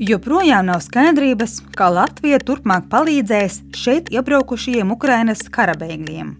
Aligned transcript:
Joprojām 0.00 0.66
nav 0.68 0.82
skaidrības, 0.84 1.62
kā 1.72 1.88
Latvija 1.88 2.36
turpmāk 2.44 2.90
palīdzēs 2.92 3.62
šeit 3.72 4.10
iebraukušajiem 4.12 4.90
Ukrainas 4.92 5.46
karabēgļiem. 5.48 6.34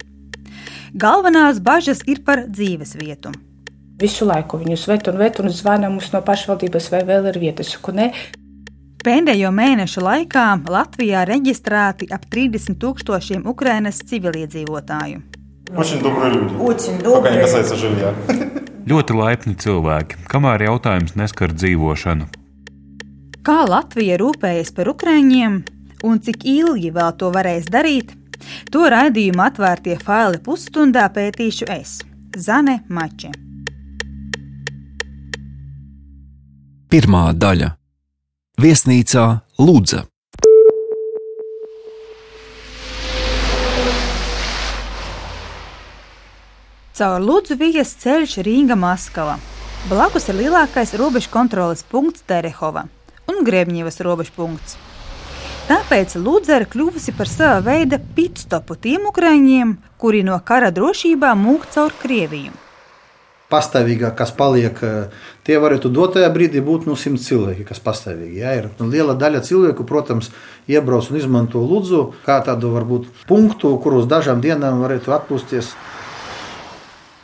Galvenās 0.96 1.60
bažas 1.64 2.02
ir 2.06 2.20
par 2.24 2.44
dzīves 2.48 2.94
vietu. 3.00 3.32
Visu 4.00 4.28
laiku 4.28 4.60
viņus 4.60 4.84
vet 4.90 5.08
un 5.08 5.16
vet 5.16 5.40
un 5.40 5.48
zvana 5.48 5.88
mums 5.88 6.10
no 6.12 6.20
pašvaldības, 6.20 6.90
vai 6.92 7.00
vēl 7.08 7.30
ir 7.32 7.40
vietas, 7.40 7.72
kur 7.80 7.96
ne. 7.96 8.10
Pēdējo 9.00 9.48
mēnešu 9.54 10.04
laikā 10.04 10.44
Latvijā 10.68 11.24
reģistrēti 11.28 12.10
ap 12.12 12.28
30 12.28 12.76
tūkstošiem 12.82 13.46
Ukrainas 13.48 14.02
civiliedzīvotāju. 14.04 15.22
Очень 15.76 16.00
добрые 16.00 16.32
люди. 16.32 16.54
Очень 16.60 16.98
Пока 16.98 17.30
не 17.30 17.38
добрые. 17.38 17.40
касается 17.40 17.76
жилья. 17.76 18.14
Ļoti 18.86 19.16
laipni 19.18 19.54
cilvēki, 19.58 20.14
kamēr 20.30 20.62
jautājums 20.68 21.16
neskar 21.18 21.50
dzīvošanu. 21.50 22.28
Kā 23.41 23.63
Latvija 23.65 24.19
rūpējas 24.21 24.69
par 24.77 24.91
ukrāņiem 24.91 25.53
un 26.05 26.19
cik 26.21 26.43
ilgi 26.45 26.91
vēl 26.93 27.15
to 27.17 27.31
varēs 27.33 27.65
darīt, 27.73 28.11
to 28.69 28.83
raidījumu 28.93 29.41
atvērtie 29.41 29.95
faili 29.97 30.37
pusstundā 30.45 31.07
pētīšu 31.15 31.65
es, 31.73 31.95
Zane 32.37 32.83
Mače. 32.85 33.31
Pirmā 36.93 37.23
daļa- 37.33 37.71
Viesnīcā 38.61 39.25
Lūdza. 39.57 40.05
Caur 46.93 47.25
Lūdzu 47.25 47.57
vijas 47.57 47.97
ceļš 48.05 48.37
Rīga 48.45 48.77
Maskava. 48.77 49.39
Blakus 49.89 50.29
ir 50.29 50.43
lielākais 50.45 50.93
robežu 50.93 51.33
kontroles 51.33 51.81
punkts 51.81 52.21
Terehova 52.21 52.85
un 53.31 53.45
Griebņevas 53.47 54.01
robežu 54.05 54.35
punkts. 54.35 54.77
Tāpēc 55.71 56.17
Lūdza 56.19 56.57
ir 56.59 56.65
kļuvusi 56.67 57.13
par 57.15 57.29
sava 57.31 57.61
veida 57.63 57.95
pitstopu 58.15 58.75
tiem 58.75 59.07
ukrāņiem, 59.07 59.77
kuri 60.01 60.19
no 60.27 60.35
kara 60.43 60.71
drošībā 60.75 61.31
mūk 61.37 61.69
caur 61.71 61.95
Krieviju. 62.01 62.51
pastāvīgāk, 63.51 64.15
kas 64.15 64.31
paliek, 64.31 64.77
eh, 64.83 65.09
tie 65.43 65.57
varētu 65.59 65.91
dotajā 65.91 66.29
brīdī 66.31 66.61
būt 66.63 66.85
nu, 66.87 66.95
simt 66.95 67.19
cilvēki, 67.19 67.65
kas 67.67 67.79
pastāvīgi. 67.83 68.39
Jā, 68.39 68.53
ir 68.57 68.69
nu, 68.79 68.87
liela 68.87 69.13
daļa 69.13 69.41
cilvēku, 69.43 69.83
protams, 69.87 70.31
iebrauc 70.67 71.09
un 71.11 71.17
izmanto 71.17 71.59
Lūdzu 71.59 72.13
kā 72.25 72.39
tādu 72.45 72.71
varbūt 72.71 73.09
punktu, 73.27 73.73
kur 73.83 73.93
uz 73.99 74.05
dažām 74.05 74.39
dienām 74.41 74.79
varētu 74.79 75.11
atpūsties. 75.17 75.75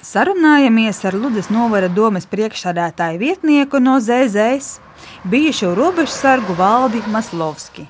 Sarunājamies 0.03 0.99
ar 1.05 1.13
Ludus 1.13 1.49
novara 1.49 1.87
domas 1.87 2.25
priekšsādātāju 2.25 3.19
vietnieku 3.19 3.79
no 3.79 3.99
ZZS, 3.99 4.79
bijušo 5.23 5.73
robežsargu 5.75 6.55
valdi 6.57 7.01
Maslovski. 7.11 7.87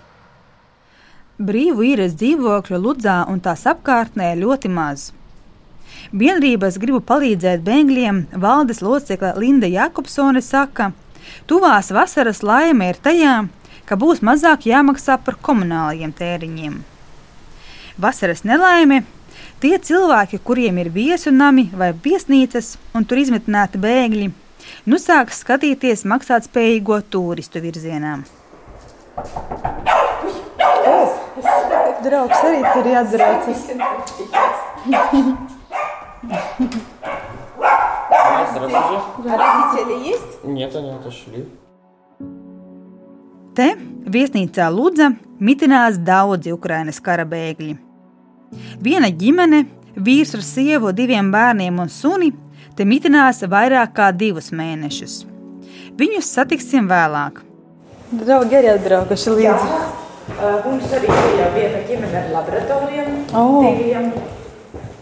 Brīvu 1.37 1.83
īres 1.85 2.15
dzīvokļu 2.17 2.79
Ludzā 2.81 3.19
un 3.29 3.41
tās 3.45 3.67
apkārtnē 3.69 4.31
ļoti 4.39 4.71
maz. 4.73 5.11
Biedrības 6.09 6.79
gribu 6.81 7.01
palīdzēt 7.05 7.61
bēgļiem, 7.67 8.23
valdes 8.41 8.81
locekle 8.81 9.33
Linda 9.37 9.69
Jakobsone 9.69 10.41
saka, 10.41 10.91
tuvās 11.45 11.91
vasaras 11.93 12.41
laime 12.41 12.89
ir 12.89 12.97
tajā, 13.03 13.35
ka 13.85 13.97
būs 13.99 14.23
mazāk 14.25 14.65
jāmaksā 14.71 15.19
par 15.23 15.37
komunālajiem 15.43 16.15
tēriņiem. 16.17 16.79
Vasaras 18.01 18.43
nelaime 18.47 19.03
tie 19.61 19.77
cilvēki, 19.77 20.41
kuriem 20.43 20.81
ir 20.81 20.89
viesu 20.93 21.31
nami 21.31 21.67
vai 21.73 21.91
viesnīcas 21.93 22.75
un 22.97 23.05
tur 23.05 23.21
izmitināti 23.21 23.81
bēgļi, 23.81 24.31
nu 24.86 24.98
sāks 24.98 25.42
skatīties 25.44 26.04
maksātspējīgo 26.08 27.00
turistu 27.10 27.62
virzienā. 27.64 28.18
Draugs 32.02 32.40
arī 32.42 32.62
tur 32.74 32.86
ir 32.90 32.96
atzīts. 33.02 33.62
Здравствуйте. 38.52 38.98
Родители 39.24 40.08
есть? 40.08 40.44
Нет, 40.44 40.74
они 40.76 40.90
отошли. 40.90 41.46
Te 43.52 43.74
viesnīcā 44.08 44.70
Ludza 44.72 45.10
mitinās 45.38 45.98
daudzi 46.00 46.54
Ukrainas 46.54 47.00
kara 47.04 47.26
bēgļi. 47.28 47.74
Viena 48.80 49.10
ģimene, 49.12 49.66
vīrs 49.96 50.32
ar 50.38 50.44
sievu, 50.46 50.92
diviem 50.96 51.28
bērniem 51.32 51.80
un 51.84 51.92
suni, 51.92 52.30
te 52.77 52.85
mitinās 52.85 53.41
vairāk 53.49 53.93
kā 53.97 54.11
divus 54.13 54.51
mēnešus. 54.55 55.23
Viņus 55.97 56.33
satiksim 56.37 56.89
vēlāk. 56.89 57.41
Draugi 58.11 58.59
arī 58.59 58.75
atbraukuši 58.75 59.33
līdzi. 59.39 59.69
Uh, 60.27 60.57
Mums 60.65 60.91
arī 60.93 61.07
bija 61.07 61.47
viena 61.55 61.83
ģimene 61.87 62.17
ar 62.19 62.27
laboratorijām. 62.35 63.13
O. 63.33 63.43
Diviem. 63.63 64.09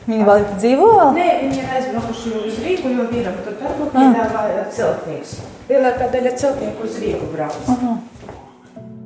Viņi 0.06 0.25
vēl 0.28 0.44
dzīvo? 0.53 0.90
vēl? 1.00 1.14
Nē, 1.18 1.30
viņi 1.41 1.62
ir 1.64 1.72
aizbraukuši 1.80 2.34
uz 2.46 2.59
Rīgu, 2.62 2.91
jo 2.94 3.08
vīram 3.09 3.40
tur 3.46 3.56
darbu 3.62 3.88
piedāvāja 3.94 4.68
celtnieks. 4.75 5.40
Lielākā 5.69 6.12
daļa 6.14 6.35
celtnieku 6.44 6.85
uz 6.85 7.00
Rīgu 7.02 7.31
brauc. 7.34 7.74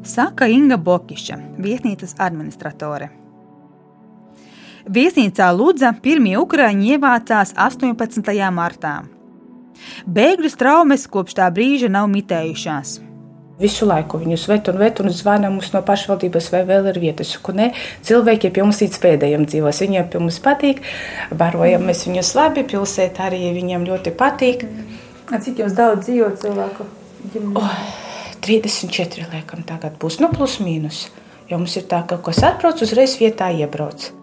Saka 0.03 0.49
Inga 0.51 0.75
Bokiša, 0.75 1.39
viesnīcas 1.63 2.17
administratore. 2.19 3.09
Viesnīcā 4.89 5.51
Ludza 5.53 5.91
pirmie 6.01 6.33
ukrāņi 6.41 6.95
ievācās 6.95 7.51
18. 7.53 8.25
martā. 8.49 8.93
Bēgļu 10.09 10.49
traumas 10.57 11.03
kopš 11.05 11.35
tā 11.37 11.45
brīža 11.53 11.91
nav 11.93 12.07
mitējušās. 12.09 12.95
Visu 13.61 13.85
laiku 13.85 14.17
viņus 14.17 14.47
vet 14.49 14.71
un 14.71 14.79
vet 14.81 15.01
un 15.03 15.13
zvana 15.13 15.51
mums 15.53 15.69
no 15.75 15.83
pašvaldības, 15.85 16.49
vai 16.55 16.63
vēl 16.65 16.89
ir 16.89 16.99
vietas, 17.03 17.35
kur 17.37 17.59
ne. 17.59 17.69
Cilvēki 18.01 18.49
pie 18.55 18.65
mums 18.65 18.81
līdz 18.81 18.97
pēdējiem 19.03 19.45
dzīvos. 19.51 19.85
Viņiem 19.85 20.09
pie 20.09 20.25
mums 20.25 20.41
patīk, 20.41 20.81
barojam 21.37 21.85
mēs 21.85 22.07
viņus 22.07 22.33
labi, 22.39 22.65
pilsētā 22.73 23.29
arī 23.29 23.53
viņiem 23.59 23.85
ļoti 23.91 24.17
patīk. 24.17 24.65
Cik 25.29 25.65
jums 25.67 25.77
daudz 25.77 26.07
dzīvo 26.07 26.31
cilvēku? 26.41 26.87
Oh, 27.61 27.81
34 28.41 29.29
liekam 29.35 29.61
tagad 29.69 30.01
būs, 30.01 30.17
nu 30.23 30.33
plus 30.33 30.57
mīnus. 30.63 31.11
Jo 31.51 31.61
mums 31.61 31.77
ir 31.77 31.85
tā, 31.91 32.01
ka 32.09 32.17
kas 32.25 32.41
atbrauc, 32.47 32.81
uzreiz 32.81 33.19
vietā 33.21 33.53
iebrauc. 33.53 34.15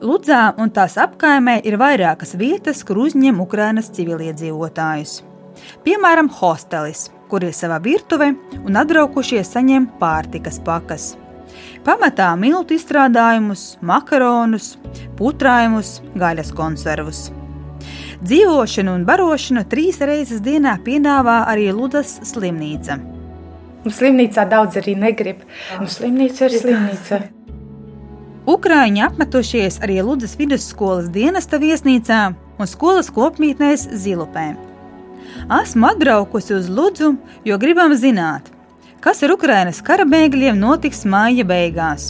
Ludzā 0.00 0.54
un 0.56 0.70
tās 0.72 0.94
apkaimē 0.96 1.58
ir 1.68 1.74
vairākas 1.76 2.32
vietas, 2.40 2.78
kur 2.88 3.02
uzņem 3.02 3.36
Ukrainas 3.42 3.90
civiliedzīvotājus. 3.92 5.18
Piemēram, 5.84 6.30
hostelis, 6.32 7.10
kur 7.28 7.44
ir 7.44 7.52
sava 7.52 7.76
virtuve 7.84 8.30
un 8.64 8.78
atbraukušie 8.80 9.42
saņem 9.44 9.90
pārtikas 10.00 10.56
pakas. 10.64 11.10
Pamatā 11.84 12.30
miltu 12.40 12.78
izstrādājumus, 12.78 13.74
makaronus, 13.84 14.70
putrājumus, 15.18 15.98
gaļas 16.16 16.52
konservus. 16.56 17.20
Dzīvošanu 18.24 18.94
un 18.96 19.04
barošanu 19.08 19.66
trīs 19.68 20.00
reizes 20.00 20.40
dienā 20.44 20.78
piedāvā 20.86 21.42
arī 21.50 21.68
Ludas 21.76 22.16
slimnīca. 22.30 22.96
Nu, 23.84 23.92
slimnīcā 23.92 24.46
daudz 24.48 24.80
arī 24.80 24.96
negrib. 24.96 25.44
Nu, 25.80 25.88
slimnīca 25.88 26.48
ir 26.48 26.56
slimnīca. 26.56 27.20
Ukrāņi 28.50 29.04
apmetušies 29.04 29.76
arī 29.84 30.00
Ludas 30.02 30.32
vidusskolas 30.34 31.10
dienesta 31.14 31.60
viesnīcā 31.62 32.20
un 32.58 32.66
skolas 32.66 33.10
kopmītnēs 33.14 33.84
Zilupē. 34.02 34.48
Esmu 35.60 35.86
atbraukusi 35.92 36.56
uz 36.56 36.66
Ludzu, 36.66 37.12
jo 37.46 37.58
gribam 37.62 37.94
zināt, 37.94 38.48
kas 39.04 39.22
ar 39.22 39.36
Ukrainas 39.36 39.78
kara 39.86 40.06
bēgļiem 40.08 40.58
notiks 40.58 41.04
māja 41.06 41.46
beigās. 41.46 42.08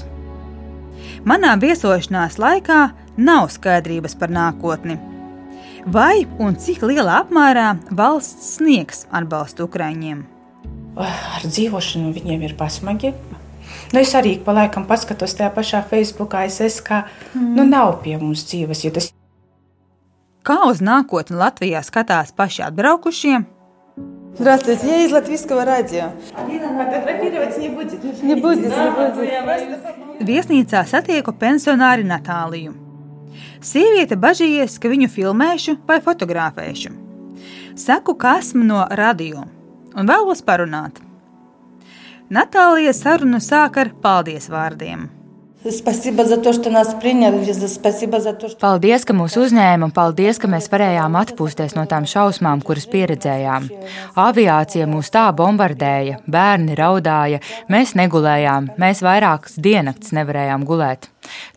Manā 1.28 1.52
viesošanās 1.60 2.38
laikā 2.40 2.80
nav 3.20 3.50
skaidrības 3.52 4.16
par 4.16 4.32
nākotni. 4.32 4.96
Vai 5.84 6.24
un 6.40 6.56
cik 6.56 6.86
lielā 6.88 7.20
apmērā 7.26 7.74
valsts 7.92 8.54
sniegs 8.56 9.04
atbalstu 9.12 9.68
Ukraiņiem? 9.68 10.24
Ar 10.96 11.44
dzīvošanu 11.44 12.14
viņiem 12.16 12.48
ir 12.48 12.56
pasmagi. 12.56 13.12
Nu, 13.93 13.99
es 14.01 14.13
arī 14.17 14.37
pa 14.43 14.55
laikam 14.55 14.87
paskatos 14.89 15.35
tajā 15.37 15.51
pašā 15.55 15.83
Facebookā, 15.89 16.45
es 16.49 16.61
esmu, 16.61 16.85
ka 16.87 17.03
mm. 17.33 17.51
nu, 17.57 17.67
nav 17.69 17.99
pie 18.03 18.17
mums 18.21 18.45
dzīves. 18.49 18.85
jo 18.85 18.93
Tas 18.95 19.11
Kā 20.45 20.59
uz 20.69 20.77
nākotni 20.77 21.39
Latvijā 21.39 21.81
skatās 21.81 22.31
paši 22.35 22.67
atbraukušie? 22.69 23.45
Здравствуйте, 24.37 24.87
я 24.87 25.05
из 25.05 25.11
Латвийского 25.13 25.63
радио. 25.63 26.11
Фотографировать 26.35 27.57
не 27.57 27.69
будет. 27.69 28.03
Не 28.21 28.35
будет, 28.35 28.69
не 28.69 28.91
будет. 28.91 29.95
Viesnīcā 30.19 30.83
satieku 30.87 31.31
pensionāri 31.31 32.03
Natāliju. 32.03 32.75
Sieviete 33.63 34.15
bažījies, 34.19 34.77
ka 34.79 34.91
viņu 34.91 35.07
filmēšu 35.11 35.77
vai 35.87 36.01
fotografēšu. 36.03 36.91
Saku, 37.75 38.15
ka 38.15 38.37
esmu 38.39 38.63
no 38.67 38.85
radio 38.91 39.47
un 39.95 40.07
vēlos 40.07 40.43
parunāt. 40.43 40.99
Natālija 42.30 42.92
sarunu 42.94 43.40
sāk 43.42 43.74
ar 43.82 43.88
paldies 44.04 44.44
vārdiem. 44.52 45.08
Paldies, 48.62 49.02
ka 49.04 49.16
mūs 49.18 49.34
uzņēma 49.42 49.88
un 49.88 49.94
paldies, 49.96 50.38
ka 50.38 50.48
mēs 50.48 50.70
varējām 50.70 51.18
atpūsties 51.20 51.74
no 51.74 51.84
tām 51.90 52.06
šausmām, 52.06 52.62
kuras 52.62 52.86
pieredzējām. 52.92 53.66
Aviācija 54.14 54.86
mūs 54.88 55.10
tā 55.10 55.26
bombardēja, 55.36 56.22
bērni 56.30 56.78
raudāja, 56.78 57.42
mēs 57.68 57.96
negulējām, 57.98 58.76
mēs 58.78 59.02
vairākas 59.02 59.58
dienas 59.58 60.14
nevarējām 60.14 60.64
gulēt. 60.70 61.10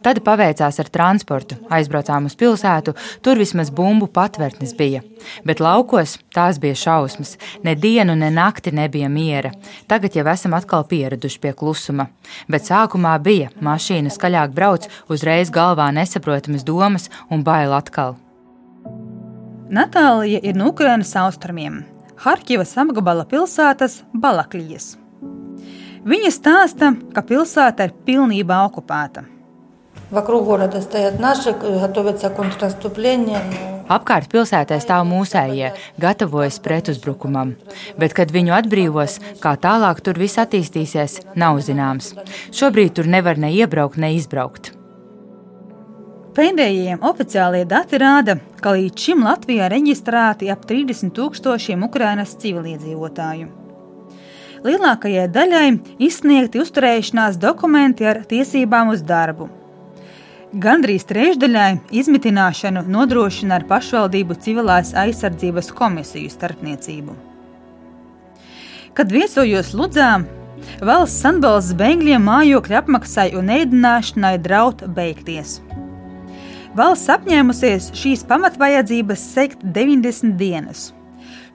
Tad 0.04 0.20
paveicās 0.26 0.80
ar 0.82 0.90
transportu, 0.92 1.56
aizbraucām 1.72 2.28
uz 2.28 2.36
pilsētu, 2.40 2.94
tur 3.24 3.40
vismaz 3.40 3.72
bumbu 3.74 4.10
patvērtnes 4.12 4.74
bija. 4.78 5.02
Bet 5.48 5.62
laukos 5.64 6.18
tās 6.36 6.60
bija 6.60 6.76
šausmas, 6.76 7.38
ne 7.64 7.76
dienu, 7.80 8.16
ne 8.20 8.30
nakti 8.34 8.74
nebija 8.76 9.10
miera. 9.10 9.54
Tagad 9.88 10.18
jau 10.18 10.26
esam 10.34 10.58
atkal 10.58 10.84
pieraduši 10.90 11.40
pie 11.40 11.54
klusuma. 11.56 12.10
Bet 12.52 12.68
sākumā 12.68 13.16
bija 13.24 13.54
mašīna 13.64 14.12
skaļāk 14.14 14.52
brauc, 14.56 14.90
uzreiz 15.08 15.54
galvā 15.54 15.90
nesaprotamas 15.96 16.68
domas 16.68 17.10
un 17.32 17.46
bail 17.48 17.74
atkal. 17.76 18.18
Natālija 19.74 20.44
ir 20.44 20.60
no 20.60 20.68
Ukrainas 20.70 21.16
austrumiem, 21.18 21.80
Harkivas 22.24 22.76
apgabala 22.78 23.24
pilsētas 23.26 24.04
Balakļijas. 24.14 24.94
Viņa 26.04 26.30
stāsta, 26.36 26.92
ka 27.16 27.24
pilsēta 27.24 27.88
ir 27.88 27.96
pilnībā 28.06 28.60
okupēta. 28.68 29.24
Вокруг 30.11 30.45
города 30.45 30.81
стоят 30.81 31.21
наши, 31.21 31.53
готовятся 31.53 32.31
к 32.31 32.37
контрнаступлению. 32.37 33.41
Apkārt 33.89 34.29
pilsētai 34.29 34.77
stāv 34.85 35.07
mūsējie, 35.09 35.71
gatavojas 35.97 36.59
pretuzbrukumam, 36.61 37.55
bet, 37.97 38.13
kad 38.13 38.29
viņu 38.35 38.53
atbrīvos, 38.59 39.17
kā 39.41 39.55
tālāk 39.57 40.03
tur 40.05 40.21
viss 40.21 40.37
attīstīsies, 40.41 41.23
nav 41.41 41.63
zināms. 41.65 42.13
Šobrīd 42.53 42.99
tur 42.99 43.09
nevar 43.09 43.41
ne 43.41 43.49
iebraukt, 43.57 43.97
ne 43.97 44.13
izbraukt. 44.19 44.75
Pēdējie 46.37 46.99
oficiālie 47.01 47.65
dati 47.67 47.99
rāda, 47.99 48.37
ka 48.61 48.77
līdz 48.77 49.07
šim 49.07 49.25
Latvijā 49.25 49.71
reģistrēti 49.73 50.53
ap 50.53 50.69
30 50.69 51.17
tūkstošiem 51.17 51.89
Ukrainas 51.89 52.37
civiliedzīvotāju. 52.45 53.49
Lielākajai 54.69 55.25
daļai 55.33 55.67
izsniegti 56.03 56.61
uzturēšanās 56.61 57.41
dokumenti 57.41 58.07
ar 58.07 58.21
tiesībām 58.29 58.93
uz 58.93 59.03
darbu, 59.07 59.49
Gandrīz 60.54 61.02
trešdaļai 61.10 61.80
izmitināšanu 61.98 62.84
nodrošina 62.94 63.56
ar 63.58 63.64
pašvaldību 63.66 64.36
civilās 64.38 64.92
aizsardzības 64.94 65.72
komisiju 65.74 66.30
starpniecību. 66.30 67.16
Kad 68.94 69.10
viesojos 69.10 69.72
Ludzā, 69.74 70.12
valsts 70.78 71.26
atbalsts 71.26 71.74
bēgļiem 71.80 72.22
mājokļu 72.30 72.78
apmaksai 72.84 73.32
un 73.40 73.50
ēdināšanai 73.56 74.36
draud 74.46 74.84
beigties. 74.94 75.56
Valsts 76.78 77.10
apņēmusies 77.16 77.90
šīs 77.98 78.22
pamatvajadzības 78.30 79.26
sekt 79.34 79.66
90 79.66 80.38
dienas. 80.38 80.92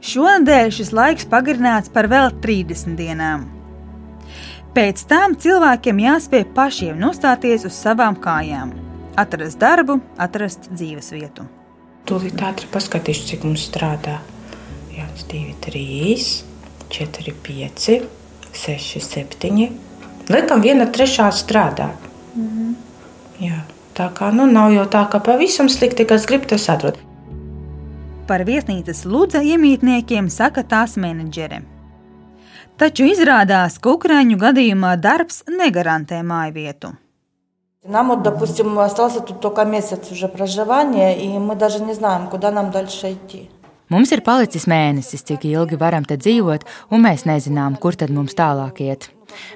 Šonadēļ 0.03 0.75
šis 0.75 0.91
laiks 0.91 1.31
pagarināts 1.31 1.95
par 1.95 2.11
vēl 2.11 2.35
30 2.43 2.99
dienām. 2.99 3.47
Pēc 4.75 5.06
tam 5.06 5.39
cilvēkiem 5.39 6.03
jāspēj 6.03 6.49
pašiem 6.59 6.99
nostāties 6.99 7.62
uz 7.71 7.79
savām 7.79 8.19
kājām 8.19 8.88
atrast 9.19 9.59
darbu, 9.61 9.99
atrast 10.20 10.70
dzīves 10.73 11.12
vietu. 11.15 11.47
Tūlīt 12.09 12.41
ātri 12.41 12.69
paskatīšu, 12.73 13.26
cik 13.32 13.47
mums 13.47 13.67
strādā. 13.69 14.19
1, 14.94 15.25
2, 15.31 15.56
3, 15.65 15.82
4, 16.94 17.35
5, 17.49 17.88
6, 18.62 19.03
7. 19.05 19.69
Laikam 20.29 20.62
viena 20.65 20.87
trešā 20.87 21.29
strādā. 21.32 21.91
Mm 22.35 22.49
-hmm. 22.49 22.75
Jā, 23.41 23.61
tā 23.94 24.11
kā 24.15 24.32
nu, 24.35 24.47
nav 24.47 24.73
jau 24.73 24.87
tā, 24.87 25.09
ka 25.11 25.19
pavisam 25.19 25.69
slikti, 25.69 26.05
kas 26.05 26.26
grib, 26.26 26.47
tas 26.47 26.69
atrod. 26.69 26.99
Par 28.26 28.44
viesnīcas 28.44 29.05
lūdza 29.05 29.43
iemītniekiem 29.43 30.29
saka 30.31 30.62
tās 30.62 30.97
menedžere. 30.97 31.62
Taču 32.76 33.05
izrādās, 33.05 33.79
ka 33.82 33.91
Ukrāņu 33.91 34.37
gadījumā 34.38 34.97
darbs 34.97 35.43
negarantē 35.49 36.23
māju 36.23 36.53
vietu. 36.53 36.93
Нам 37.88 38.10
вот, 38.10 38.24
допустим, 38.24 38.80
остался 38.80 39.20
тут 39.20 39.42
только 39.42 39.66
месяц 39.66 40.10
уже 40.12 40.30
проживания, 40.30 41.18
и 41.20 41.38
мы 41.38 41.56
даже 41.56 41.84
не 41.84 41.94
знаем, 41.94 42.30
куда 42.30 42.50
нам 42.52 42.72
дальше 42.72 43.12
идти. 43.12 43.50
Mums 43.92 44.14
ir 44.16 44.24
palicis 44.25 44.64
mēnesis, 44.66 45.22
cik 45.28 45.44
ilgi 45.46 45.78
varam 45.78 46.06
te 46.08 46.16
dzīvot, 46.18 46.64
un 46.96 47.04
mēs 47.04 47.28
nezinām, 47.30 47.75
kur 47.78 47.94
tad 48.00 48.10
mums 48.16 48.34
tālāk 48.34 48.80
iet. 48.81 49.10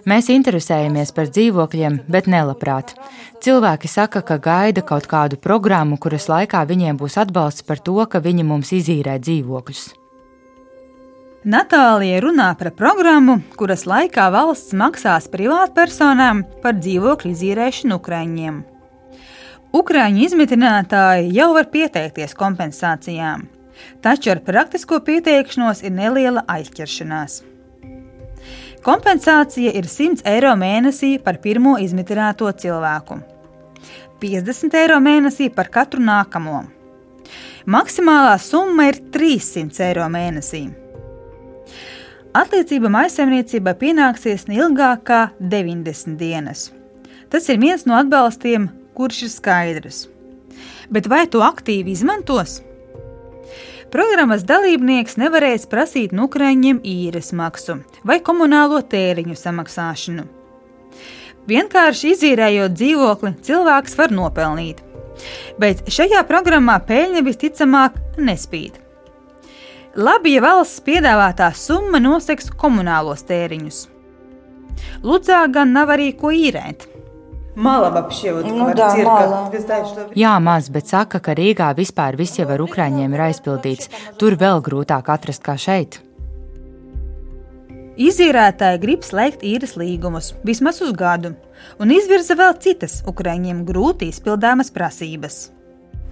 Mēs 0.06 0.28
interesējamies 0.34 1.14
par 1.16 1.32
dzīvokļiem, 1.32 2.02
bet 2.12 2.28
nelabprāt. 2.30 2.94
Cilvēki 3.42 3.90
saka, 3.90 4.22
ka 4.22 4.38
gaida 4.38 4.84
kaut 4.86 5.08
kādu 5.10 5.40
programmu, 5.42 5.98
kuras 5.98 6.28
laikā 6.30 6.66
viņiem 6.70 7.00
būs 7.00 7.18
atbalsts 7.24 7.66
par 7.66 7.80
to, 7.80 7.98
ka 8.06 8.22
viņi 8.22 8.46
mums 8.46 8.74
izīrē 8.78 9.18
dzīvokļus. 9.24 9.88
Natālija 11.43 12.21
runā 12.23 12.53
par 12.55 12.69
programmu, 12.79 13.41
kuras 13.59 13.81
laikā 13.91 14.29
valsts 14.31 14.77
maksās 14.79 15.25
privātpersonām 15.27 16.45
par 16.63 16.77
dzīvokļu 16.79 17.31
izīrēšanu 17.35 17.97
Ukraiņiem. 17.99 18.61
Ukrāņu 19.75 20.21
izmitinātāji 20.23 21.33
jau 21.35 21.49
var 21.57 21.67
pieteikties 21.73 22.37
kompensācijām, 22.39 23.49
taču 24.05 24.31
ar 24.37 24.43
praktisko 24.47 25.01
pieteikšanos 25.03 25.83
ir 25.83 25.91
neliela 25.97 26.45
aizķeršanās. 26.47 27.41
Kompensācija 28.87 29.73
ir 29.75 29.89
100 29.91 30.23
eiro 30.31 30.53
mēnesī 30.61 31.17
par 31.25 31.41
pirmo 31.43 31.75
izmitināto 31.83 32.53
cilvēku, 32.55 33.19
50 34.23 34.79
eiro 34.79 35.01
mēnesī 35.03 35.51
par 35.51 35.75
katru 35.75 36.07
nākamo. 36.07 36.63
Maksimālā 37.67 38.39
summa 38.39 38.87
ir 38.93 39.03
300 39.11 39.89
eiro 39.89 40.07
mēnesī. 40.07 40.82
Attiecība 42.33 42.89
maisaimniecībai 42.89 43.75
pienāksies 43.77 44.47
neilgāk 44.49 45.03
kā 45.05 45.21
90 45.37 46.17
dienas. 46.17 46.71
Tas 47.29 47.45
ir 47.53 47.59
viens 47.61 47.85
no 47.85 47.99
atbalstiem, 47.99 48.71
kurš 48.97 49.19
ir 49.27 49.33
skaidrs. 49.35 49.99
Bet 50.89 51.11
vai 51.13 51.27
to 51.29 51.43
aktīvi 51.45 51.93
izmantos? 51.93 52.63
Programmas 53.93 54.47
dalībnieks 54.49 55.19
nevarēs 55.21 55.69
prasīt 55.69 56.15
no 56.17 56.25
Ukrāņiem 56.25 56.81
īres 56.89 57.35
maksu 57.37 57.83
vai 58.09 58.17
komunālo 58.25 58.81
tēriņu 58.81 59.37
samaksāšanu. 59.37 60.25
Vienkārši 61.53 62.15
izīrējot 62.15 62.79
dzīvokli, 62.79 63.35
cilvēks 63.45 63.99
var 63.99 64.15
nopelnīt, 64.15 64.81
bet 65.61 65.85
šajā 65.85 66.25
programmā 66.31 66.79
peļņa 66.89 67.25
visticamāk 67.29 68.01
nespīd. 68.17 68.82
Labi, 69.93 70.39
ja 70.39 70.41
valsts 70.41 70.81
piedāvātā 70.87 71.51
summa 71.53 71.99
noseks 72.01 72.49
komunālos 72.57 73.27
tēriņus. 73.29 73.81
Lūdzā 75.05 75.43
gan 75.53 75.75
nav 75.77 75.93
arī 75.93 76.15
ko 76.17 76.31
īrēt. 76.33 76.87
Malam 77.61 77.99
apšķirot, 78.01 78.47
nu, 78.49 78.71
da, 78.73 78.87
dzirka, 78.95 79.17
mala. 79.21 80.07
Jā, 80.17 80.33
maz, 80.41 80.71
bet 80.73 80.89
saka, 80.89 81.21
ka 81.21 81.35
Rīgā 81.37 81.69
vispār 81.77 82.17
viss 82.17 82.41
jau 82.41 82.49
ar 82.49 82.65
ukrāņiem 82.65 83.13
ir 83.13 83.25
aizpildīts. 83.27 83.93
Tur 84.17 84.39
vēl 84.41 84.65
grūtāk 84.65 85.13
atrast 85.13 85.45
kā 85.45 85.59
šeit. 85.61 86.01
Izīrētāji 88.01 88.81
grib 88.81 89.05
slēgt 89.05 89.45
īres 89.45 89.77
līgumus 89.77 90.33
vismaz 90.49 90.81
uz 90.81 90.95
gadu, 90.97 91.35
un 91.77 91.93
izvirza 91.93 92.39
vēl 92.39 92.57
citas 92.65 93.03
ukrāņiem 93.05 93.67
grūti 93.69 94.09
izpildāmas 94.09 94.73
prasības. 94.73 95.51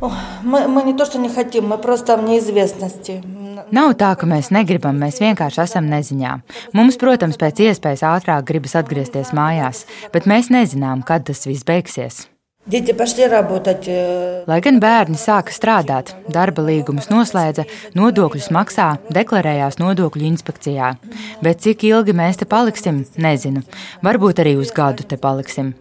Ох, 0.01 0.13
Мы, 0.43 0.67
мы 0.67 0.83
не 0.83 0.93
то, 0.93 1.05
что 1.05 1.17
не 1.17 1.29
хотим, 1.29 1.67
мы 1.67 1.77
просто 1.77 2.17
в 2.17 2.24
неизвестности. 2.24 3.24
Nav 3.71 3.95
tā, 3.97 4.12
ka 4.19 4.27
mēs 4.29 4.51
negribam, 4.53 5.00
mēs 5.01 5.17
vienkārši 5.24 5.62
esam 5.63 5.88
neziņā. 5.89 6.33
Mums, 6.77 7.00
protams, 7.01 7.39
pēc 7.41 7.63
iespējas 7.65 8.03
ātrāk 8.05 8.45
gribas 8.45 8.75
atgriezties 8.77 9.31
mājās, 9.33 9.85
bet 10.13 10.27
mēs 10.29 10.51
nezinām, 10.53 11.01
kad 11.07 11.25
tas 11.25 11.47
viss 11.47 11.65
beigsies. 11.65 12.27
Дети 12.67 12.93
пошли 12.93 13.27
работать. 13.27 13.88
э, 13.88 14.43
Lai 14.47 14.59
gan 14.59 14.79
bērni 14.79 15.17
sāka 15.17 15.53
strādāt, 15.53 16.15
darba 16.27 16.62
līgumus 16.65 17.12
noslēdza, 17.13 17.65
nodokļus 17.93 18.50
maksā, 18.50 18.97
deklarējās 19.13 19.77
nodokļu 19.77 20.25
inspekcijā. 20.31 20.95
Bet 21.41 21.62
cik 21.62 21.83
ilgi 21.83 22.13
mēs 22.13 22.38
te 22.41 22.45
paliksim, 22.45 23.05
nezinu. 23.17 23.62
Varbūt 24.01 24.41
arī 24.41 24.57
uz 24.57 24.71
gadu 24.74 25.03
te 25.03 25.17
paliksim. 25.17 25.75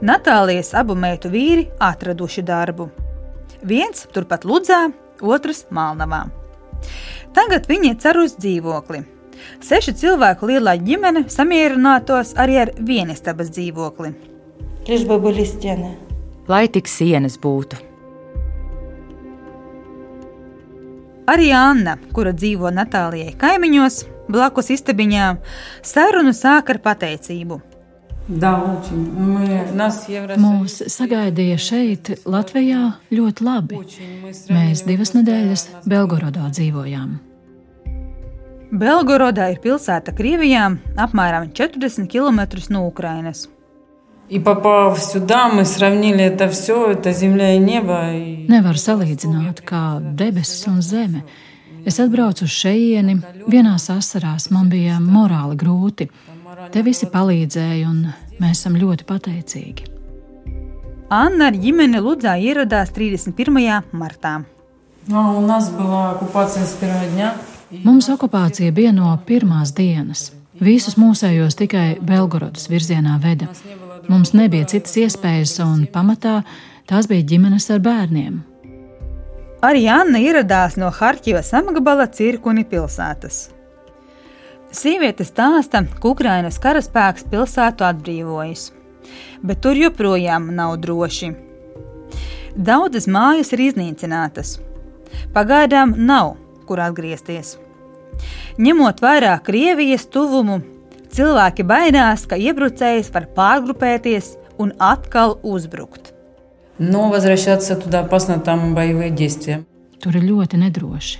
Natālijas 0.00 0.70
abu 0.72 0.94
meitu 0.96 1.28
vīri 1.28 1.66
atraduši 1.76 2.40
darbu. 2.48 2.86
Viens 3.60 4.06
turpat 4.14 4.46
Ludzā, 4.48 4.86
otrs 5.20 5.66
Malnavā. 5.68 6.22
Tagad 7.36 7.68
viņi 7.68 7.98
cer 8.00 8.16
uz 8.22 8.32
dzīvokli. 8.40 9.02
Sešu 9.60 9.92
cilvēku 10.00 10.48
lielā 10.48 10.78
ģimene 10.80 11.26
samierinātos 11.28 12.32
arī 12.40 12.56
ar 12.62 12.72
vienistabas 12.80 13.52
dzīvokli. 13.52 14.14
Lai 16.48 16.64
tik 16.72 16.88
sienas 16.88 17.36
būtu. 17.40 17.76
Arī 21.28 21.52
Anna, 21.54 21.98
kura 22.16 22.32
dzīvo 22.32 22.72
Natālijai 22.72 23.36
kaimiņos, 23.38 24.04
blakus 24.32 24.72
istabiņā, 24.72 25.34
sarunu 25.84 26.32
sāk 26.34 26.72
ar 26.72 26.80
pateicību– 26.88 27.66
Daudz. 28.30 28.92
Mūs 30.38 30.76
sagaidīja 30.92 31.56
šeit, 31.58 32.12
Latvijā, 32.30 32.92
ļoti 33.10 33.42
labi. 33.46 33.80
Mēs 34.54 34.84
divas 34.86 35.10
nedēļas 35.16 35.64
Belgorodā 35.90 36.46
dzīvojām. 36.54 37.16
Belgorodā 38.70 39.48
ir 39.50 39.58
pilsēta 39.64 40.14
Krievijā, 40.14 40.68
apmēram 40.94 41.50
40 41.58 42.06
km 42.06 42.44
no 42.70 42.86
Ukrainas. 42.86 43.48
Nevar 48.54 48.78
salīdzināt, 48.78 49.64
kā 49.66 49.84
debesis 49.98 50.68
un 50.70 50.78
zeme. 50.86 51.24
Es 51.82 51.98
atbraucu 51.98 52.46
uz 52.46 52.54
šejieni, 52.54 53.16
vienā 53.50 53.74
sasarās 53.82 54.52
man 54.54 54.70
bija 54.70 55.00
morāli 55.02 55.58
grūti. 55.58 56.06
Te 56.68 56.82
visi 56.84 57.08
palīdzēja, 57.08 57.88
un 57.88 58.02
mēs 58.40 58.58
esam 58.58 58.76
ļoti 58.76 59.06
pateicīgi. 59.08 59.86
Anna 61.10 61.48
ar 61.48 61.56
ģimeni 61.58 61.98
Ludzā 62.04 62.36
ieradās 62.36 62.92
31. 62.94 63.56
martā. 63.96 64.34
Mums 67.86 68.10
okupācija 68.12 68.74
bija 68.76 68.92
no 68.92 69.14
pirmās 69.26 69.72
dienas. 69.74 70.28
Visus 70.60 70.98
mūsējos 71.00 71.56
tikai 71.56 71.86
Belgorodas 72.04 72.68
virzienā 72.68 73.16
veda. 73.22 73.48
Mums 74.12 74.34
nebija 74.36 74.68
citas 74.68 74.98
iespējas, 75.00 75.56
un 75.64 75.86
pamatā 75.88 76.42
tās 76.90 77.08
bija 77.08 77.24
ģimenes 77.32 77.70
ar 77.72 77.80
bērniem. 77.80 78.42
Arī 79.64 79.86
Anna 79.92 80.20
ieradās 80.20 80.76
no 80.80 80.92
Harkivas 80.92 81.52
amagabala 81.56 82.06
Cirkuni 82.12 82.66
pilsētas. 82.68 83.48
Sieviete 84.75 85.23
stāsta, 85.23 85.85
ka 86.01 86.09
Ukrainas 86.11 86.57
karaspēks 86.59 87.27
pilsētu 87.31 87.85
atbrīvojas, 87.87 88.71
bet 89.43 89.61
tur 89.63 89.77
joprojām 89.79 90.49
nav 90.55 90.75
droši. 90.83 91.31
Daudzas 92.55 93.07
mājas 93.07 93.53
ir 93.55 93.67
iznīcinātas. 93.69 94.57
Pagaidām 95.35 95.93
nav 95.97 96.35
kur 96.67 96.81
atgriezties. 96.83 97.55
Ņemot 98.59 99.01
vērā 99.03 99.35
Krievijas 99.43 100.07
tuvumu, 100.11 100.61
cilvēki 101.15 101.65
baidās, 101.67 102.25
ka 102.27 102.39
iebrucējs 102.39 103.11
var 103.13 103.29
pārgrupēties 103.37 104.35
un 104.59 104.73
atkal 104.79 105.39
uzbrukt. 105.43 106.11
Но 106.77 107.09
возвращаться 107.09 107.77
туда 107.77 108.01
опасно, 108.01 108.39
там 108.39 108.75
боевые 108.75 109.09
действия. 109.09 109.63
Tur 110.03 110.17
ir 110.19 110.25
ļoti 110.27 110.59
nedroši. 110.59 111.19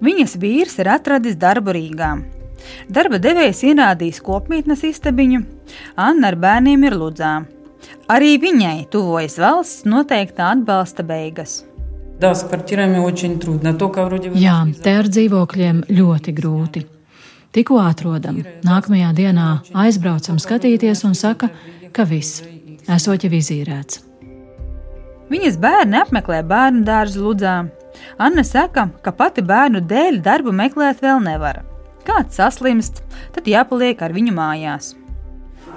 Viņas 0.00 0.36
vīrs 0.40 0.78
ir 0.80 0.88
atradis 0.88 1.36
darbu 1.40 1.74
Rīgā. 1.76 2.10
Darba 2.92 3.18
devējs 3.20 3.62
ierādījis 3.70 4.20
kopmītnes 4.24 4.84
istabiņu, 4.88 5.40
Anna 5.96 6.30
ar 6.32 6.36
bērniem 6.40 6.84
ir 6.88 6.96
Ludzā. 7.00 7.32
Arī 8.10 8.34
viņai 8.42 8.88
tuvojas 8.92 9.38
valsts 9.40 9.86
noteiktā 9.88 10.50
atbalsta 10.54 11.04
beigas. 11.06 11.62
Jā, 14.36 14.56
te 14.84 14.96
ar 15.00 15.08
dzīvokļiem 15.08 15.84
ļoti 15.88 16.34
grūti. 16.36 16.84
Tikko 17.50 17.80
atrodam, 17.82 18.42
nākamajā 18.66 19.14
dienā 19.16 19.46
aizbraucam 19.84 20.36
skatīties 20.38 21.02
un 21.08 21.16
saka, 21.18 21.48
ka 21.96 22.04
viss, 22.06 22.44
esot 22.86 23.24
jau 23.24 23.32
izīrēts. 23.40 24.04
Viņas 25.30 25.56
bērni 25.62 25.98
apmeklē 26.02 26.42
bērnu 26.46 26.84
dārzu 26.86 27.24
Ludzā. 27.24 27.56
Anna 28.17 28.43
saka, 28.43 28.89
ka 29.03 29.11
pati 29.11 29.43
bērnu 29.43 29.81
dēļ 29.87 30.21
darbu 30.23 30.53
meklēt 30.55 31.01
vēl 31.03 31.23
nevar. 31.23 31.63
Kāds 32.05 32.37
saslimst, 32.37 33.01
tad 33.35 33.47
jāpaliek 33.49 34.01
ar 34.01 34.13
viņu 34.15 34.35
mājās. 34.35 34.93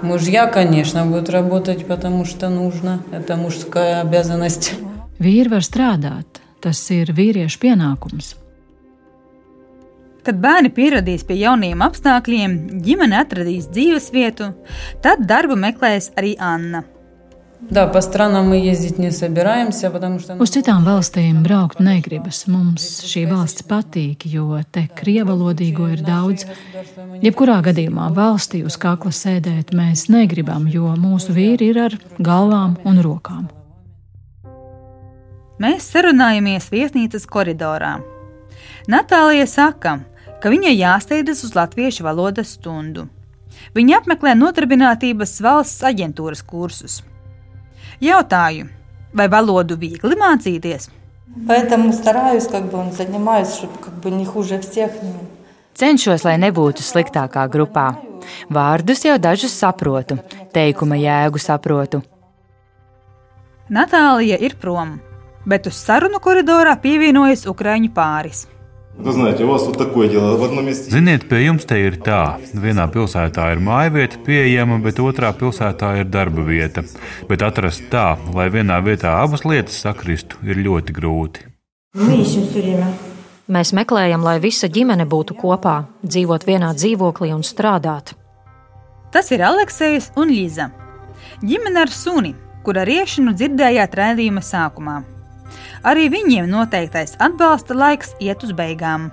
Мужья, 0.01 0.47
конечно, 0.47 1.05
будут 1.05 1.29
работать, 1.29 1.85
потому 1.85 2.23
что 2.23 2.49
нужно. 2.49 3.03
Это 3.11 3.35
мужская 3.35 4.01
обязанность. 4.01 4.73
Vīri 5.19 5.49
var 5.51 5.65
strādāt, 5.65 6.39
tas 6.63 6.79
ir 6.95 7.11
vīriešu 7.11 7.59
pienākums. 7.59 8.37
Kad 10.23 10.39
bērni 10.39 10.71
pieradīs 10.71 11.25
pie 11.27 11.41
jauniem 11.41 11.83
apstākļiem, 11.83 12.55
ģimene 12.85 13.19
atradīs 13.19 13.67
dzīves 13.67 14.11
vietu, 14.15 14.53
tad 15.03 15.25
darbu 15.27 15.57
meklēs 15.59 16.13
arī 16.15 16.37
Anna. 16.39 16.85
Да, 17.63 17.87
по 17.87 18.01
странам 18.01 18.49
мы 18.49 18.57
ездить 18.57 18.97
не 18.97 19.11
собираемся, 19.11 19.91
потому 19.91 20.19
что... 20.19 20.33
Uz 20.39 20.49
citām 20.49 20.85
valstīm 20.87 21.43
braukt 21.43 21.81
negribas. 21.83 22.47
Mums 22.47 23.03
šī 23.03 23.25
valsts 23.29 23.65
patīk, 23.67 24.23
jo 24.23 24.61
te 24.71 24.87
krievalodīgo 24.87 25.89
ir 25.91 25.99
daudz. 26.01 26.47
Jebkurā 27.21 27.59
gadījumā 27.61 28.07
valstī 28.15 28.63
uz 28.65 28.79
kakla 28.79 29.11
sēdēt 29.11 29.75
mēs 29.75 30.07
negribam, 30.07 30.69
jo 30.71 30.87
mūsu 30.95 31.35
vīri 31.35 31.73
ir 31.73 31.81
ar 31.83 31.97
galvām 32.17 32.77
un 32.87 33.03
rokām. 33.03 33.49
Mēs 35.59 35.91
sarunājamies 35.91 36.71
viesnīcas 36.71 37.27
koridorā. 37.27 37.99
Natālija 38.87 39.45
saka, 39.45 39.99
ka 40.39 40.49
viņai 40.49 40.73
jāsteidzas 40.79 41.43
uz 41.43 41.53
latviešu 41.59 42.07
valodas 42.07 42.55
stundu. 42.55 43.09
Viņa 43.75 43.99
apmeklē 43.99 44.33
nodarbinātības 44.39 45.37
valsts 45.43 45.83
aģentūras 45.85 46.41
kursus. 46.47 47.01
Jautāju, 47.99 48.69
vai 49.13 49.27
valodu 49.27 49.75
viegli 49.79 50.15
mācīties? 50.15 50.89
Поэтому 51.47 51.93
стараюсь, 51.93 52.47
как 52.47 52.71
бы, 52.71 52.91
занимаюсь, 52.91 53.53
чтобы 53.53 53.77
как 53.77 53.93
бы 53.93 54.11
не 54.11 54.25
хуже 54.25 54.59
всех. 54.59 54.91
Cenšos, 55.75 56.25
lai 56.25 56.35
nebūtu 56.41 56.83
sliktākā 56.83 57.45
grupā. 57.47 57.95
Vārdus 58.49 59.05
jau 59.05 59.15
dažus 59.17 59.53
saprotu, 59.55 60.17
teikuma 60.51 60.97
jēgu 60.99 61.39
saprotu. 61.39 62.01
Natālija 63.69 64.35
ir 64.41 64.57
prom, 64.59 64.97
bet 65.45 65.69
uz 65.69 65.77
sarunu 65.77 66.19
koridorā 66.19 66.75
pievienojas 66.81 67.45
Ukrāņu 67.47 67.93
pāris. 67.93 68.47
Ziniet, 70.94 71.24
pie 71.28 71.40
jums 71.42 71.66
te 71.66 71.76
ir 71.82 71.96
tā, 72.06 72.38
vienā 72.54 72.86
pilsētā 72.94 73.48
ir 73.52 73.62
māja 73.64 73.90
vieta 73.92 74.20
pieejama, 74.22 74.78
bet 74.84 75.00
otrā 75.02 75.32
pilsētā 75.34 75.96
ir 75.98 76.06
darba 76.08 76.44
vieta. 76.46 76.84
Bet 77.28 77.42
atrast 77.42 77.88
tā, 77.90 78.14
lai 78.36 78.46
vienā 78.54 78.78
vietā 78.86 79.16
abas 79.18 79.42
lietas 79.44 79.80
sakristu, 79.82 80.38
ir 80.46 80.62
ļoti 80.62 80.94
grūti. 80.94 81.42
Mēs 83.54 83.74
meklējam, 83.76 84.22
lai 84.24 84.38
visa 84.40 84.70
ģimene 84.72 85.04
būtu 85.10 85.36
kopā, 85.42 85.74
dzīvot 86.06 86.46
vienā 86.46 86.70
dzīvoklī 86.78 87.34
un 87.34 87.42
strādāt. 87.44 88.14
Tas 89.12 89.28
ir 89.34 89.42
Aleksis 89.44 90.12
un 90.16 90.30
Līza. 90.30 90.70
Ģimene 91.42 91.82
ar 91.82 91.90
suni, 91.92 92.32
kura 92.64 92.86
riešanu 92.88 93.34
dzirdējāt 93.34 93.98
rādījuma 94.00 94.40
sākumā. 94.42 95.02
Arī 95.84 96.08
viņiem 96.08 96.46
noteiktais 96.48 97.12
atbalsta 97.20 97.76
laiks 97.76 98.14
iet 98.24 98.40
uz 98.46 98.54
beigām. 98.56 99.10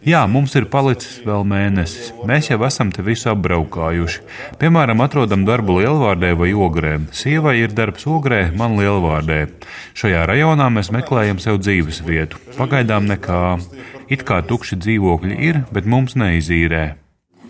Jā, 0.00 0.22
mums 0.26 0.54
ir 0.56 0.64
palicis 0.72 1.20
vēl 1.22 1.44
mēnesis. 1.46 2.10
Mēs 2.26 2.48
jau 2.50 2.58
esam 2.66 2.90
te 2.90 3.04
visu 3.06 3.28
apbraukājuši. 3.30 4.22
Piemēram, 4.60 5.02
atrodam 5.04 5.44
darbu 5.46 5.78
lielvārdē 5.78 6.32
vai 6.40 6.50
ogrē. 6.56 6.94
Sievai 7.14 7.58
ir 7.60 7.74
darbs 7.76 8.08
ogrē, 8.08 8.46
man 8.56 8.78
lielvārdē. 8.80 9.42
Šajā 10.00 10.24
rajonā 10.32 10.70
mēs 10.72 10.90
meklējam 10.96 11.38
sev 11.38 11.60
dzīves 11.60 12.00
vietu. 12.08 12.40
Pagaidām 12.56 13.06
nekā. 13.12 13.44
It 14.10 14.24
kā 14.26 14.40
tukši 14.42 14.80
dzīvokļi 14.80 15.38
ir, 15.50 15.62
bet 15.70 15.86
mums 15.86 16.16
neizīrē. 16.18 16.99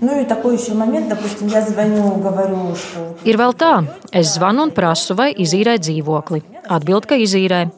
Ну 0.02 0.22
и 0.22 0.26
такой 0.26 0.58
еще 0.58 0.74
момент, 0.74 1.08
допустим, 1.10 1.48
я 1.48 1.62
звоню, 1.62 2.16
говорю, 2.16 2.76
что 2.76 3.16
Ir 3.24 3.40
vēl 3.40 3.56
tā, 3.56 3.88
es 4.12 4.36
zvanu 4.36 4.68
un 4.68 4.72
prasu, 4.76 5.16
vai 5.16 5.32
izīrē 5.32 5.78
dzīvokli. 5.80 6.42
Atbild, 6.68 7.08
ka 7.08 7.16
izīrē. 7.16 7.72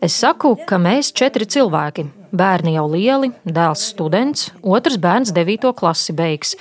Es 0.00 0.14
saku, 0.14 0.54
ka 0.68 0.78
mēs 0.78 1.10
četri 1.12 1.44
cilvēki. 1.44 2.06
Bērni 2.32 2.76
jau 2.76 2.86
lieli, 2.88 3.32
dēls 3.44 3.82
students, 3.90 4.52
otrs 4.62 4.96
bērns 5.02 5.34
9. 5.34 5.74
klasi 5.74 6.14
beigs. 6.14 6.54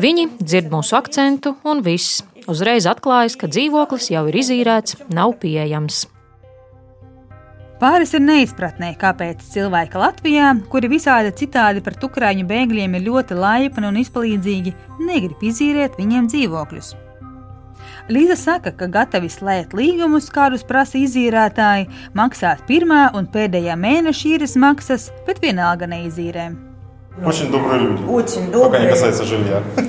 Viņi 0.00 0.26
dzird 0.40 0.72
mūsu 0.72 0.96
akcentu 0.96 1.54
un 1.64 1.84
viss. 1.84 2.24
Uzreiz 2.48 2.88
atklājas, 2.88 3.36
ka 3.36 3.46
dzīvoklis 3.52 4.10
jau 4.14 4.26
ir 4.30 4.40
izīrēts, 4.40 4.98
nav 5.12 5.36
pieejams. 5.42 6.06
Pāris 7.81 8.11
ir 8.13 8.21
neizpratnē, 8.21 8.91
kāpēc 9.01 9.39
cilvēki 9.55 9.97
Latvijā, 9.97 10.51
kuri 10.69 10.91
visādi 10.91 11.31
citādi 11.33 11.81
par 11.81 11.95
tukrāņu 11.97 12.43
bēgļiem 12.45 12.97
ir 12.99 13.07
ļoti 13.07 13.37
laipni 13.39 13.87
un 13.89 13.95
izpalīdzīgi, 13.97 14.73
negrib 15.07 15.41
izīrēt 15.49 15.95
viņiem 15.97 16.27
dzīvokļus. 16.29 16.91
Līza 18.13 18.35
saka, 18.37 18.69
ka 18.77 18.85
gatavi 18.85 19.31
slēgt 19.33 19.73
līgumus, 19.73 20.29
kādus 20.33 20.61
prasa 20.67 20.99
izīrētāji, 20.99 21.87
maksāt 22.17 22.61
pirmā 22.69 23.07
un 23.17 23.25
pēdējā 23.33 23.73
mēneša 23.81 24.27
īres 24.35 24.53
maksas, 24.61 25.07
bet 25.25 25.41
vienalga 25.41 25.89
neizīrē. 25.89 26.51